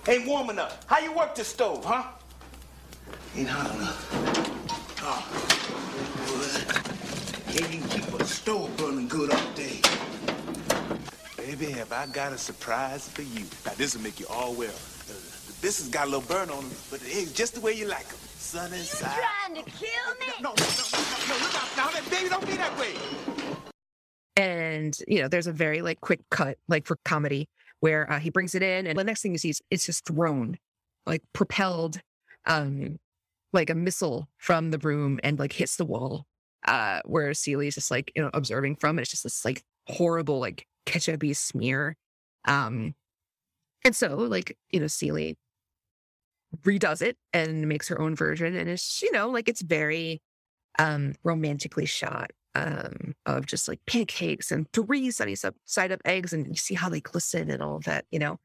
[0.09, 0.85] Ain't warm enough.
[0.87, 2.05] How you work this stove, huh?
[3.37, 4.09] Ain't hot enough.
[5.03, 5.46] Oh,
[7.57, 7.71] good.
[7.71, 9.81] Ain't keep a stove burning good all day.
[11.37, 13.45] Baby, have I got a surprise for you.
[13.65, 14.69] Now, this will make you all well.
[14.71, 15.13] Uh,
[15.47, 17.87] the biscuits got a little burn on them, but the eggs just the way you
[17.89, 18.19] like them.
[18.37, 19.19] Sunny side.
[19.19, 20.27] Trying to kill me?
[20.41, 20.99] No, no, no, no,
[21.29, 21.91] no, look out now.
[21.91, 22.95] That baby don't be that way.
[24.37, 27.49] and you know there's a very like quick cut like for comedy
[27.81, 30.05] where uh, he brings it in and the next thing you see is it's just
[30.05, 30.59] thrown
[31.07, 32.01] like propelled
[32.47, 32.99] um
[33.55, 36.27] like a missile from the room and like hits the wall
[36.67, 39.03] uh where is just like you know observing from it.
[39.03, 41.97] it's just this like horrible like ketchupy smear
[42.47, 42.95] um
[43.85, 45.37] and so like you know Celie
[46.63, 50.21] redoes it and makes her own version and it's you know like it's very
[50.79, 56.47] um romantically shot um of just like pancakes and three sunny side up eggs and
[56.49, 58.39] you see how they glisten and all of that you know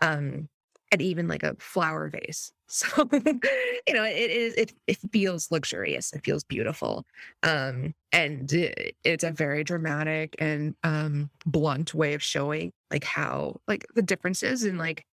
[0.00, 0.48] um
[0.90, 6.12] and even like a flower vase so you know it is it, it feels luxurious
[6.12, 7.04] it feels beautiful
[7.42, 13.58] um and it, it's a very dramatic and um blunt way of showing like how
[13.66, 15.06] like the differences in like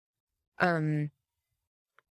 [0.60, 1.12] um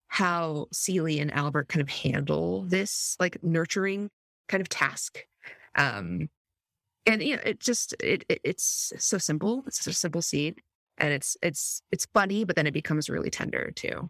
[0.08, 4.10] how Celie and Albert kind of handle this like nurturing
[4.48, 5.26] kind of task.
[5.76, 6.30] Um
[7.06, 9.64] and you know, it just it, it it's so simple.
[9.68, 10.56] It's such a simple scene.
[10.98, 14.10] And it's it's it's funny, but then it becomes really tender too.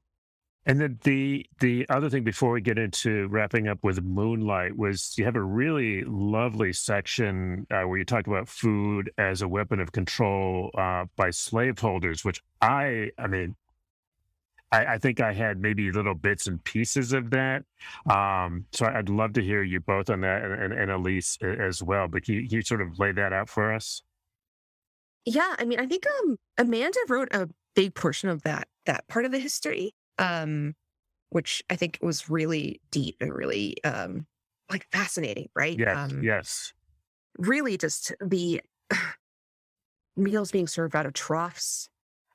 [0.66, 5.14] And then the the other thing before we get into wrapping up with Moonlight was
[5.18, 9.80] you have a really lovely section uh, where you talk about food as a weapon
[9.80, 13.56] of control uh, by slaveholders, which I I mean
[14.72, 17.64] I, I think I had maybe little bits and pieces of that.
[18.10, 21.82] Um, so I'd love to hear you both on that and, and, and Elise as
[21.82, 22.08] well.
[22.08, 24.02] But can you, can you sort of lay that out for us?
[25.30, 29.26] Yeah, I mean, I think um Amanda wrote a big portion of that that part
[29.26, 30.74] of the history, um,
[31.32, 34.26] which I think was really deep and really um
[34.72, 35.78] like fascinating, right?
[35.78, 36.74] Yes, Um, yes.
[37.38, 38.62] really just the
[40.16, 41.90] meals being served out of troughs,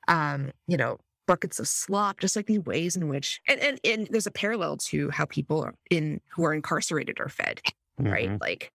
[0.06, 4.06] um, you know, buckets of slop, just like the ways in which and and, and
[4.10, 7.62] there's a parallel to how people in who are incarcerated are fed,
[7.98, 8.28] right?
[8.28, 8.40] Mhm.
[8.40, 8.70] Like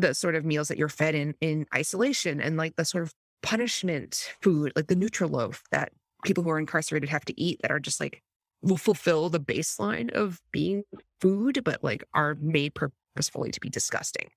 [0.00, 3.14] the sort of meals that you're fed in in isolation and like the sort of
[3.42, 5.92] punishment food, like the Nutriloaf that
[6.24, 8.22] people who are incarcerated have to eat that are just like
[8.62, 10.82] will fulfill the baseline of being
[11.20, 14.28] food, but like are made purposefully to be disgusting.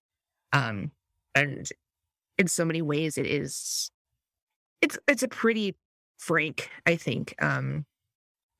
[0.54, 0.92] Um,
[1.34, 1.68] and
[2.38, 3.90] in so many ways, it is
[4.82, 5.76] it's it's a pretty
[6.18, 7.86] frank, I think, um,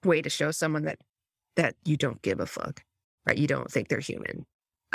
[0.04, 1.00] way to show someone that
[1.58, 2.84] that you don't give a fuck,
[3.26, 3.38] right?
[3.38, 4.46] You don't think they're human.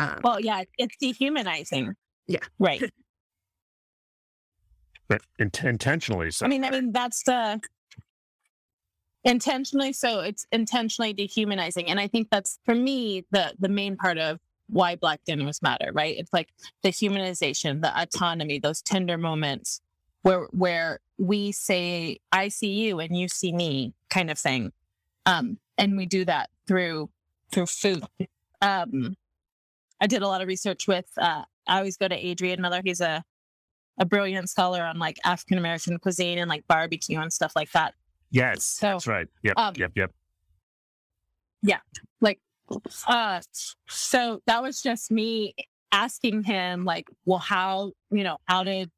[0.02, 1.94] Um, Well, yeah, it's dehumanizing.
[2.26, 2.82] yeah, Right.
[5.08, 6.46] But int- intentionally so.
[6.46, 7.60] I mean, I mean that's the
[9.24, 14.18] intentionally so it's intentionally dehumanizing and i think that's for me the the main part
[14.18, 16.48] of why black dinners matter right it's like
[16.82, 19.80] the humanization the autonomy those tender moments
[20.22, 24.72] where where we say i see you and you see me kind of thing
[25.26, 27.08] um and we do that through
[27.52, 28.02] through food
[28.60, 29.14] um
[30.02, 33.00] i did a lot of research with uh i always go to adrian miller he's
[33.00, 33.24] a
[33.98, 37.94] a brilliant scholar on like african american cuisine and like barbecue and stuff like that
[38.30, 39.26] yes, so, that's right.
[39.42, 40.10] Yep, um, yep, yep.
[41.62, 41.78] yeah
[42.20, 42.40] like
[43.06, 43.40] uh
[43.88, 45.54] so that was just me
[45.92, 48.90] asking him like well how you know how did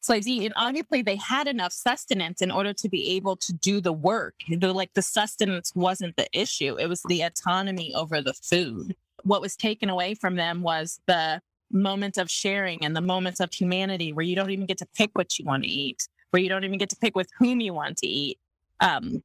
[0.00, 3.80] slaves eat and obviously they had enough sustenance in order to be able to do
[3.80, 8.34] the work the like the sustenance wasn't the issue it was the autonomy over the
[8.34, 13.40] food what was taken away from them was the moments of sharing and the moments
[13.40, 16.42] of humanity where you don't even get to pick what you want to eat where
[16.42, 18.38] you don't even get to pick with whom you want to eat
[18.80, 19.22] um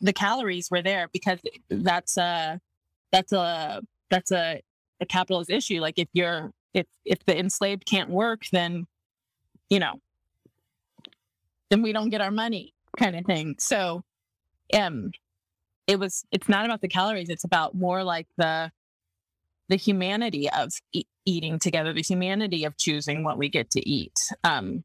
[0.00, 1.38] the calories were there because
[1.70, 2.60] that's a
[3.10, 4.60] that's a that's a,
[5.00, 8.86] a capitalist issue like if you're if if the enslaved can't work, then
[9.68, 9.94] you know,
[11.70, 13.56] then we don't get our money, kind of thing.
[13.58, 14.02] So,
[14.74, 15.12] um,
[15.86, 16.24] it was.
[16.30, 17.28] It's not about the calories.
[17.28, 18.70] It's about more like the
[19.68, 24.20] the humanity of e- eating together, the humanity of choosing what we get to eat,
[24.44, 24.84] um,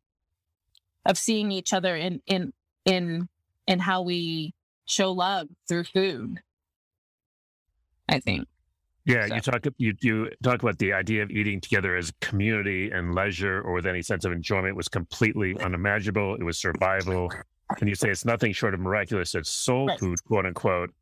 [1.06, 2.54] of seeing each other in in
[2.86, 3.28] in
[3.68, 4.54] in how we
[4.86, 6.40] show love through food.
[8.10, 8.48] I think.
[9.06, 13.16] Yeah, you talk you you talk about the idea of eating together as community and
[13.16, 16.36] leisure or with any sense of enjoyment was completely unimaginable.
[16.36, 17.32] It was survival.
[17.80, 20.00] And you say it's nothing short of miraculous that soul Right.
[20.00, 20.94] food, quote unquote,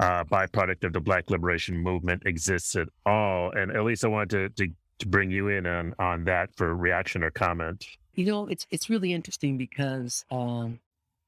[0.00, 3.52] uh, byproduct of the Black liberation movement exists at all.
[3.52, 7.22] And Elise, I wanted to, to to bring you in on on that for reaction
[7.22, 7.86] or comment.
[8.14, 10.80] You know, it's it's really interesting because um,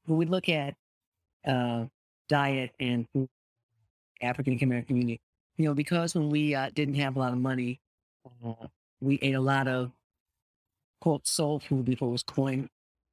[0.05, 0.75] when we look at
[1.45, 1.85] uh,
[2.27, 3.07] diet and
[4.21, 5.21] African American community,
[5.57, 7.79] you know, because when we uh, didn't have a lot of money,
[8.45, 8.67] uh,
[9.01, 9.91] we ate a lot of
[10.99, 12.69] quote soul food before it was coined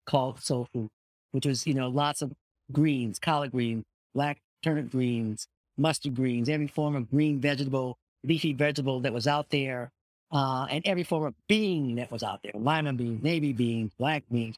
[0.06, 0.88] called soul food,
[1.32, 2.32] which was you know lots of
[2.72, 3.84] greens, collard greens,
[4.14, 9.50] black turnip greens, mustard greens, every form of green vegetable, leafy vegetable that was out
[9.50, 9.90] there
[10.32, 14.22] uh, and every form of bean that was out there lima beans, navy beans, black
[14.30, 14.56] beans,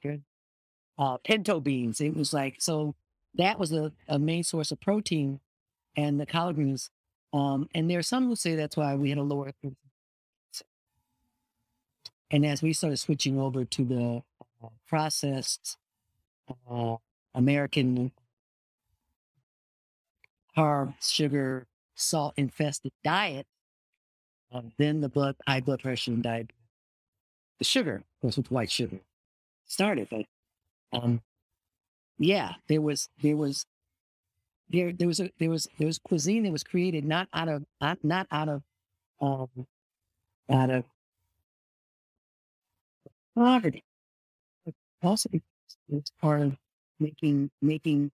[0.98, 2.00] uh, pinto beans.
[2.00, 2.94] It was like, so
[3.36, 5.40] that was a, a main source of protein
[5.96, 6.90] and the collard greens.
[7.32, 9.52] Um, and there are some who say that's why we had a lower.
[12.30, 14.22] And as we started switching over to the
[14.62, 15.78] uh, processed
[16.70, 16.96] uh,
[17.34, 18.12] American
[20.56, 23.46] carb, sugar, salt infested diet,
[24.52, 26.56] um, then the blood, high blood pressure and diabetes.
[27.58, 29.00] The sugar, of course, with white sugar,
[29.66, 30.08] started.
[30.10, 30.26] But
[30.92, 31.22] um,
[32.18, 33.66] yeah, there was there was
[34.68, 37.64] there there was a there was there was cuisine that was created not out of
[38.02, 38.62] not, out of
[39.20, 39.66] um
[40.50, 40.84] out of
[43.34, 43.84] poverty,
[44.64, 45.46] but also because
[45.88, 46.56] it's part of
[47.00, 48.10] making making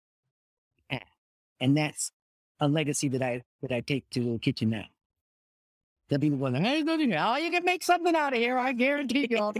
[1.60, 2.12] and that's
[2.60, 4.84] a legacy that I that I take to the kitchen now.
[6.08, 6.82] The people going, hey.
[6.86, 8.58] Oh, you can make something out of here.
[8.58, 9.52] I guarantee you.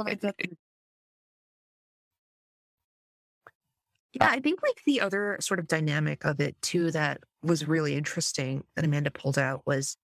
[4.15, 7.95] Yeah, I think like the other sort of dynamic of it too that was really
[7.95, 9.97] interesting that Amanda pulled out was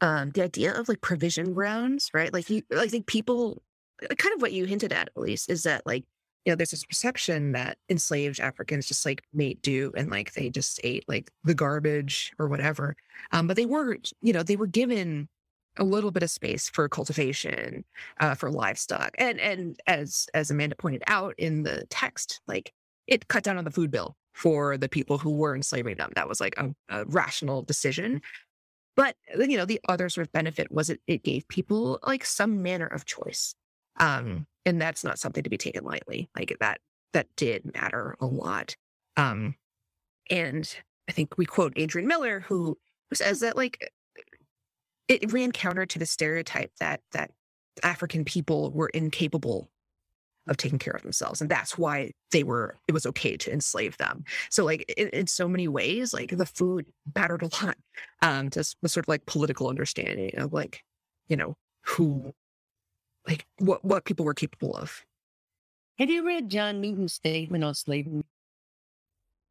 [0.00, 2.32] um the idea of like provision grounds, right?
[2.32, 3.62] Like you I think people
[4.10, 6.04] uh, kind of what you hinted at Elise is that like
[6.44, 10.50] you know there's this perception that enslaved Africans just like made do and like they
[10.50, 12.96] just ate like the garbage or whatever.
[13.32, 15.28] Um but they were you know they were given
[15.78, 17.84] a little bit of space for cultivation
[18.20, 22.72] uh, for livestock and and as as amanda pointed out in the text like
[23.06, 26.28] it cut down on the food bill for the people who were enslaving them that
[26.28, 28.20] was like a, a rational decision
[28.96, 32.62] but you know the other sort of benefit was it, it gave people like some
[32.62, 33.54] manner of choice
[33.98, 36.80] um and that's not something to be taken lightly like that
[37.12, 38.76] that did matter a lot
[39.16, 39.54] um
[40.30, 40.76] and
[41.08, 42.76] i think we quote adrian miller who
[43.12, 43.92] says that like
[45.08, 47.30] it ran counter to the stereotype that that
[47.82, 49.70] African people were incapable
[50.48, 52.76] of taking care of themselves, and that's why they were.
[52.88, 54.24] It was okay to enslave them.
[54.50, 57.76] So, like in, in so many ways, like the food mattered a lot
[58.22, 60.82] um, the sort of like political understanding of like,
[61.28, 62.34] you know, who,
[63.26, 65.04] like what what people were capable of.
[65.98, 68.22] Have you read John Newton's statement on slavery?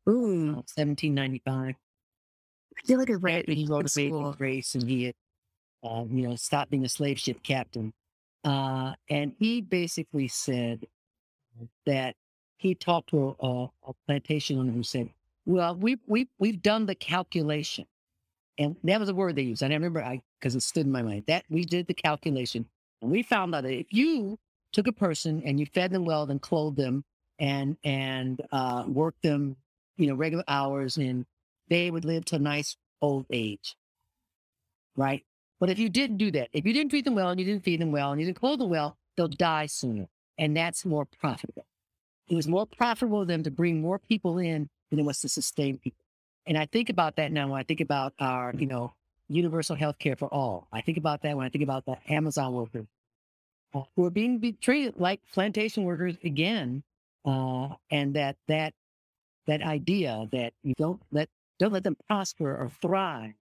[0.09, 1.75] Ooh, 1795.
[2.77, 4.81] I feel like I read He wrote in a Amazing school.
[4.81, 5.15] And he had,
[5.83, 7.93] uh, you know, stopped being a slave ship captain.
[8.43, 10.85] Uh, and he basically said
[11.85, 12.15] that
[12.57, 15.09] he talked to a, a, a plantation owner who said,
[15.45, 17.85] well, we, we, we've done the calculation.
[18.57, 19.63] And that was a word they used.
[19.63, 22.65] I remember I, because it stood in my mind that we did the calculation
[23.01, 24.37] and we found out that if you
[24.73, 27.03] took a person and you fed them well and clothed them
[27.39, 29.57] and, and, uh, worked them,
[29.97, 31.25] you know, regular hours and
[31.69, 33.75] they would live to a nice old age.
[34.95, 35.23] Right.
[35.59, 37.63] But if you didn't do that, if you didn't treat them well and you didn't
[37.63, 40.07] feed them well and you didn't clothe them well, they'll die sooner.
[40.37, 41.65] And that's more profitable.
[42.27, 45.77] It was more profitable them to bring more people in than it was to sustain
[45.77, 46.05] people.
[46.45, 48.93] And I think about that now when I think about our, you know,
[49.27, 50.67] universal health care for all.
[50.71, 52.87] I think about that when I think about the Amazon workers
[53.73, 56.83] uh, who are being be treated like plantation workers again.
[57.25, 58.73] Uh, and that, that,
[59.47, 63.33] that idea that you don't let, don't let them prosper or thrive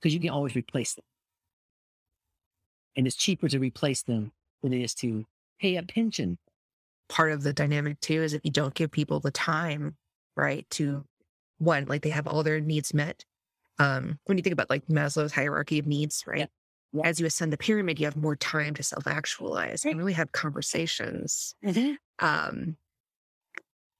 [0.00, 1.04] because you can always replace them.
[2.96, 5.24] And it's cheaper to replace them than it is to
[5.60, 6.38] pay a pension.
[7.10, 9.96] part of the dynamic too is if you don't give people the time,
[10.36, 11.04] right, to
[11.58, 13.24] one, like they have all their needs met.
[13.78, 16.48] Um, when you think about like Maslow's hierarchy of needs, right?
[17.04, 20.32] As you ascend the pyramid, you have more time to self actualize and really have
[20.32, 21.54] conversations,
[22.18, 22.76] um,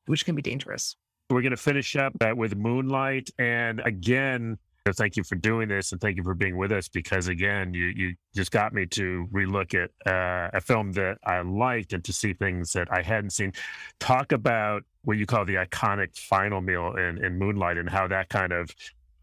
[0.06, 0.96] which can be dangerous.
[1.28, 3.30] We're going to finish up uh, with Moonlight.
[3.38, 4.58] And again,
[4.92, 7.86] thank you for doing this and thank you for being with us because, again, you,
[7.86, 12.12] you just got me to relook at uh, a film that I liked and to
[12.12, 13.52] see things that I hadn't seen.
[14.00, 18.28] Talk about what you call the iconic final meal in, in Moonlight and how that
[18.28, 18.74] kind of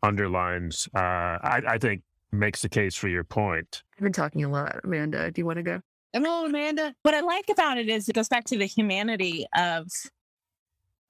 [0.04, 3.84] underlines, uh, I, I think, makes the case for your point.
[3.98, 4.82] I've been talking a lot.
[4.84, 5.82] Amanda, do you want to go?
[6.14, 6.96] Hello, Amanda.
[7.04, 9.88] What I like about it is it goes back to the humanity of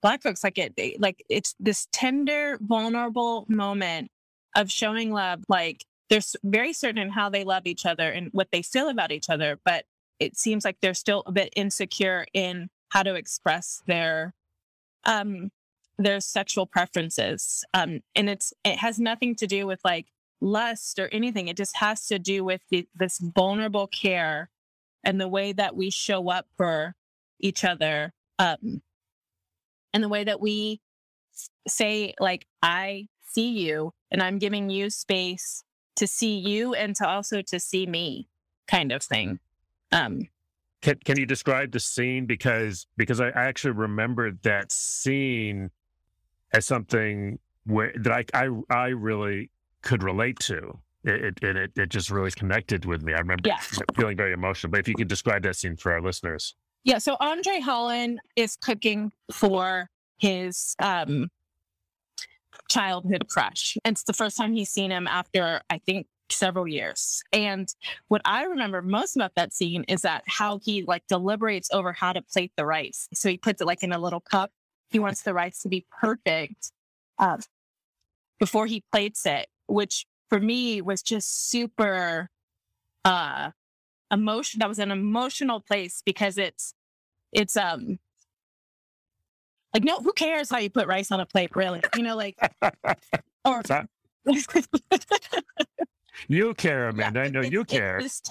[0.01, 0.43] black folks.
[0.43, 4.11] Like it, like it's this tender, vulnerable moment
[4.55, 5.43] of showing love.
[5.47, 9.11] Like they're very certain in how they love each other and what they feel about
[9.11, 9.85] each other, but
[10.19, 14.33] it seems like they're still a bit insecure in how to express their
[15.05, 15.51] um
[15.99, 17.63] their sexual preferences.
[17.73, 20.07] Um, and it's it has nothing to do with like
[20.41, 21.47] lust or anything.
[21.47, 24.49] It just has to do with the, this vulnerable care
[25.03, 26.95] and the way that we show up for
[27.39, 28.81] each other um
[29.93, 30.81] and the way that we
[31.67, 35.63] say like i see you and i'm giving you space
[35.95, 38.27] to see you and to also to see me
[38.67, 39.39] kind of thing
[39.91, 40.27] um
[40.81, 45.71] Can can you describe the scene because because I, I actually remembered that scene
[46.53, 49.51] as something where that I I, I really
[49.87, 50.77] could relate to.
[51.03, 53.13] It, it and it, it just really connected with me.
[53.13, 53.59] I remember Yeah.
[53.95, 54.69] feeling very emotional.
[54.71, 56.55] But if you could describe that scene for our listeners.
[56.83, 61.29] Yeah, so Andre Holland is cooking for his um
[62.69, 63.77] childhood crush.
[63.85, 67.23] And it's the first time he's seen him after I think several years.
[67.31, 67.73] And
[68.09, 72.11] what I remember most about that scene is that how he like deliberates over how
[72.13, 73.07] to plate the rice.
[73.13, 74.51] So he puts it like in a little cup.
[74.89, 76.71] He wants the rice to be perfect
[77.19, 77.37] uh,
[78.39, 82.29] before he plates it, which for me was just super
[83.05, 83.51] uh
[84.11, 86.73] emotion that was an emotional place because it's
[87.31, 87.99] it's um
[89.73, 92.37] like no who cares how you put rice on a plate really you know like
[93.45, 93.61] or
[96.27, 97.21] You care, Amanda.
[97.21, 97.99] I know you care.
[98.01, 98.21] this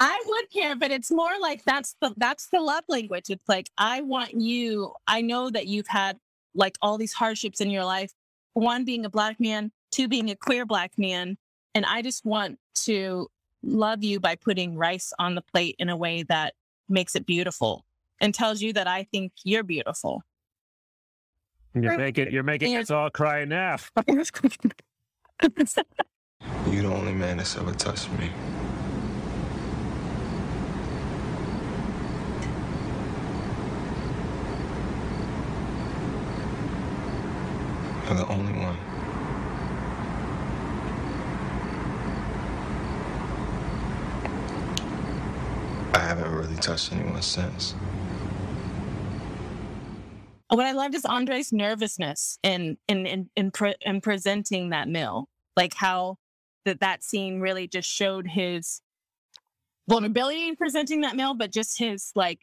[0.00, 3.26] I would care, but it's more like that's the that's the love language.
[3.28, 4.92] It's like I want you.
[5.06, 6.18] I know that you've had
[6.54, 8.12] like all these hardships in your life.
[8.54, 11.38] One being a black man, two being a queer black man,
[11.74, 13.28] and I just want to
[13.62, 16.54] love you by putting rice on the plate in a way that
[16.88, 17.84] makes it beautiful
[18.20, 20.22] and tells you that I think you're beautiful.
[21.74, 23.76] You're making you're making us all cry now.
[26.68, 28.30] You're the only man that's ever touched me.
[38.10, 38.76] You're the only one.
[45.94, 47.76] I haven't really touched anyone since.
[50.48, 55.28] what I loved is Andre's nervousness in in in in, pre- in presenting that meal,
[55.56, 56.16] like how
[56.64, 58.82] that that scene really just showed his
[59.88, 62.40] vulnerability in presenting that meal, but just his like,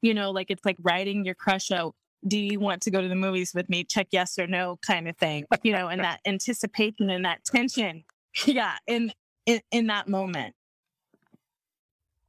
[0.00, 1.94] you know, like it's like writing your crush out.
[2.26, 3.84] Do you want to go to the movies with me?
[3.84, 8.04] Check yes or no, kind of thing, you know, and that anticipation and that tension,
[8.46, 9.12] yeah, in
[9.46, 10.54] in, in that moment.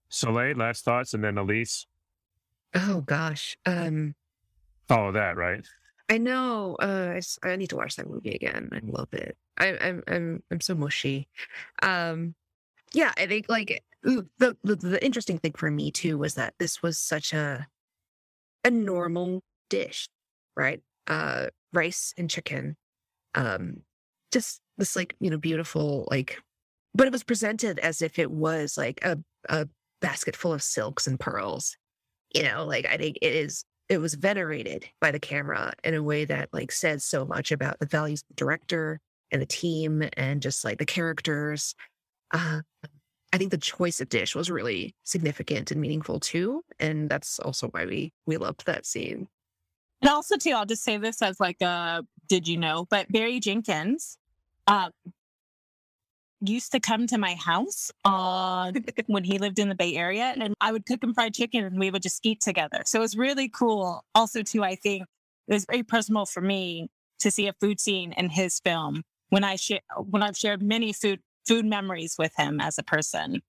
[0.10, 1.88] Soleil, last thoughts, and then Elise.
[2.74, 3.58] Oh gosh.
[3.66, 4.16] Um
[4.88, 5.66] Follow that, right?
[6.10, 6.76] I know.
[6.76, 8.70] Uh, I need to watch that movie again.
[8.74, 9.38] I love it.
[9.58, 11.30] I, I'm I'm I'm so mushy.
[11.82, 12.36] Um,
[12.92, 16.84] yeah, I think like the, the the interesting thing for me too was that this
[16.84, 17.68] was such a
[18.66, 20.08] a normal dish,
[20.56, 20.82] right?
[21.08, 22.76] Uh, rice and chicken.
[23.34, 23.78] Um,
[24.32, 26.40] just this like you know beautiful like,
[26.94, 29.18] but it was presented as if it was like a
[29.50, 29.68] a
[30.02, 31.76] basket full of silks and pearls.
[32.36, 36.04] You know, like I think it is it was venerated by the camera in a
[36.04, 39.00] way that like says so much about the values of the director
[39.32, 41.74] and the team and just like the characters.
[42.34, 42.62] Uh,
[43.34, 47.68] I think the choice of dish was really significant and meaningful too, and that's also
[47.70, 49.28] why we we loved that scene.
[50.02, 52.88] And also, too, I'll just say this as like a did you know?
[52.90, 54.18] But Barry Jenkins
[54.66, 54.90] uh,
[56.42, 58.72] used to come to my house uh,
[59.08, 61.80] when he lived in the Bay Area, and I would cook him fried chicken, and
[61.80, 62.82] we would just eat together.
[62.86, 64.04] So it was really cool.
[64.16, 65.04] Also, too, I think
[65.48, 66.90] it was very personal for me
[67.20, 70.94] to see a food scene in his film when I share when I've shared many
[70.94, 73.42] food food memories with him as a person.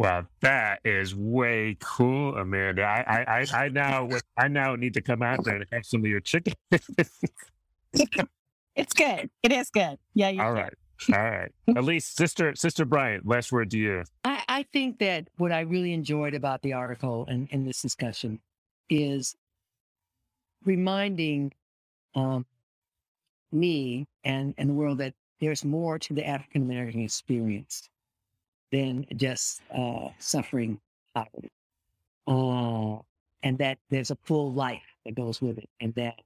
[0.00, 2.84] Well, that is way cool, Amanda.
[2.84, 6.00] I I, I, I now I now need to come out there and have some
[6.00, 6.54] of your chicken.
[8.76, 9.28] It's good.
[9.42, 9.98] It is good.
[10.14, 10.30] Yeah.
[10.30, 10.62] You All can.
[10.62, 10.74] right.
[11.12, 11.52] All right.
[11.76, 14.04] Elise, sister, sister Bryant, last word to you.
[14.24, 18.38] I, I think that what I really enjoyed about the article and, and this discussion
[18.88, 19.34] is
[20.64, 21.52] reminding
[22.14, 22.46] um,
[23.52, 27.90] me and, and the world that there's more to the African American experience
[28.72, 30.80] than just uh, suffering
[31.14, 31.50] poverty.
[32.26, 32.98] Uh,
[33.42, 36.20] and that there's a full life that goes with it, and that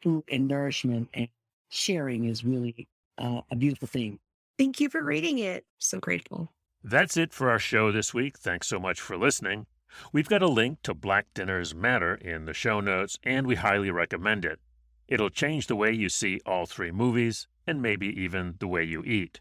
[0.00, 1.28] food and nourishment and
[1.68, 2.86] sharing is really
[3.18, 4.18] uh, a beautiful thing.
[4.58, 5.64] Thank you for reading it.
[5.78, 6.52] So grateful.
[6.84, 8.38] That's it for our show this week.
[8.38, 9.66] Thanks so much for listening.
[10.12, 13.90] We've got a link to Black Dinners Matter in the show notes, and we highly
[13.90, 14.58] recommend it.
[15.06, 19.02] It'll change the way you see all three movies, and maybe even the way you
[19.04, 19.40] eat.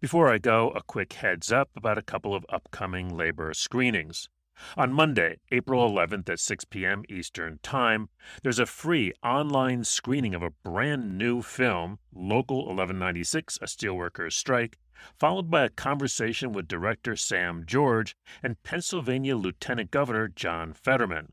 [0.00, 4.28] Before I go, a quick heads up about a couple of upcoming labor screenings.
[4.76, 6.14] On Monday, April mm-hmm.
[6.14, 7.04] 11th at 6 p.m.
[7.08, 8.08] Eastern Time,
[8.42, 14.76] there's a free online screening of a brand new film, Local 1196 A Steelworkers Strike,
[15.16, 21.32] followed by a conversation with director Sam George and Pennsylvania Lieutenant Governor John Fetterman.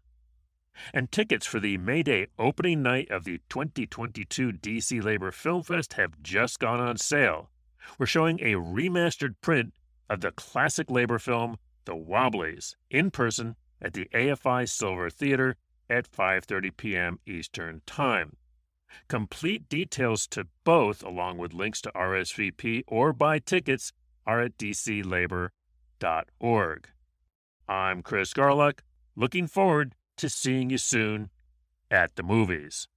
[0.93, 5.93] And tickets for the May Day opening night of the 2022 DC Labor Film Fest
[5.93, 7.49] have just gone on sale.
[7.97, 9.73] We're showing a remastered print
[10.09, 15.55] of the classic labor film The Wobblies in person at the AFI Silver Theater
[15.89, 17.19] at 5:30 p.m.
[17.25, 18.37] Eastern Time.
[19.07, 23.91] Complete details to both along with links to RSVP or buy tickets
[24.25, 25.49] are at dclabor.org.
[27.67, 28.79] I'm Chris Garlock,
[29.15, 31.29] looking forward to seeing you soon
[31.89, 32.87] at the movies.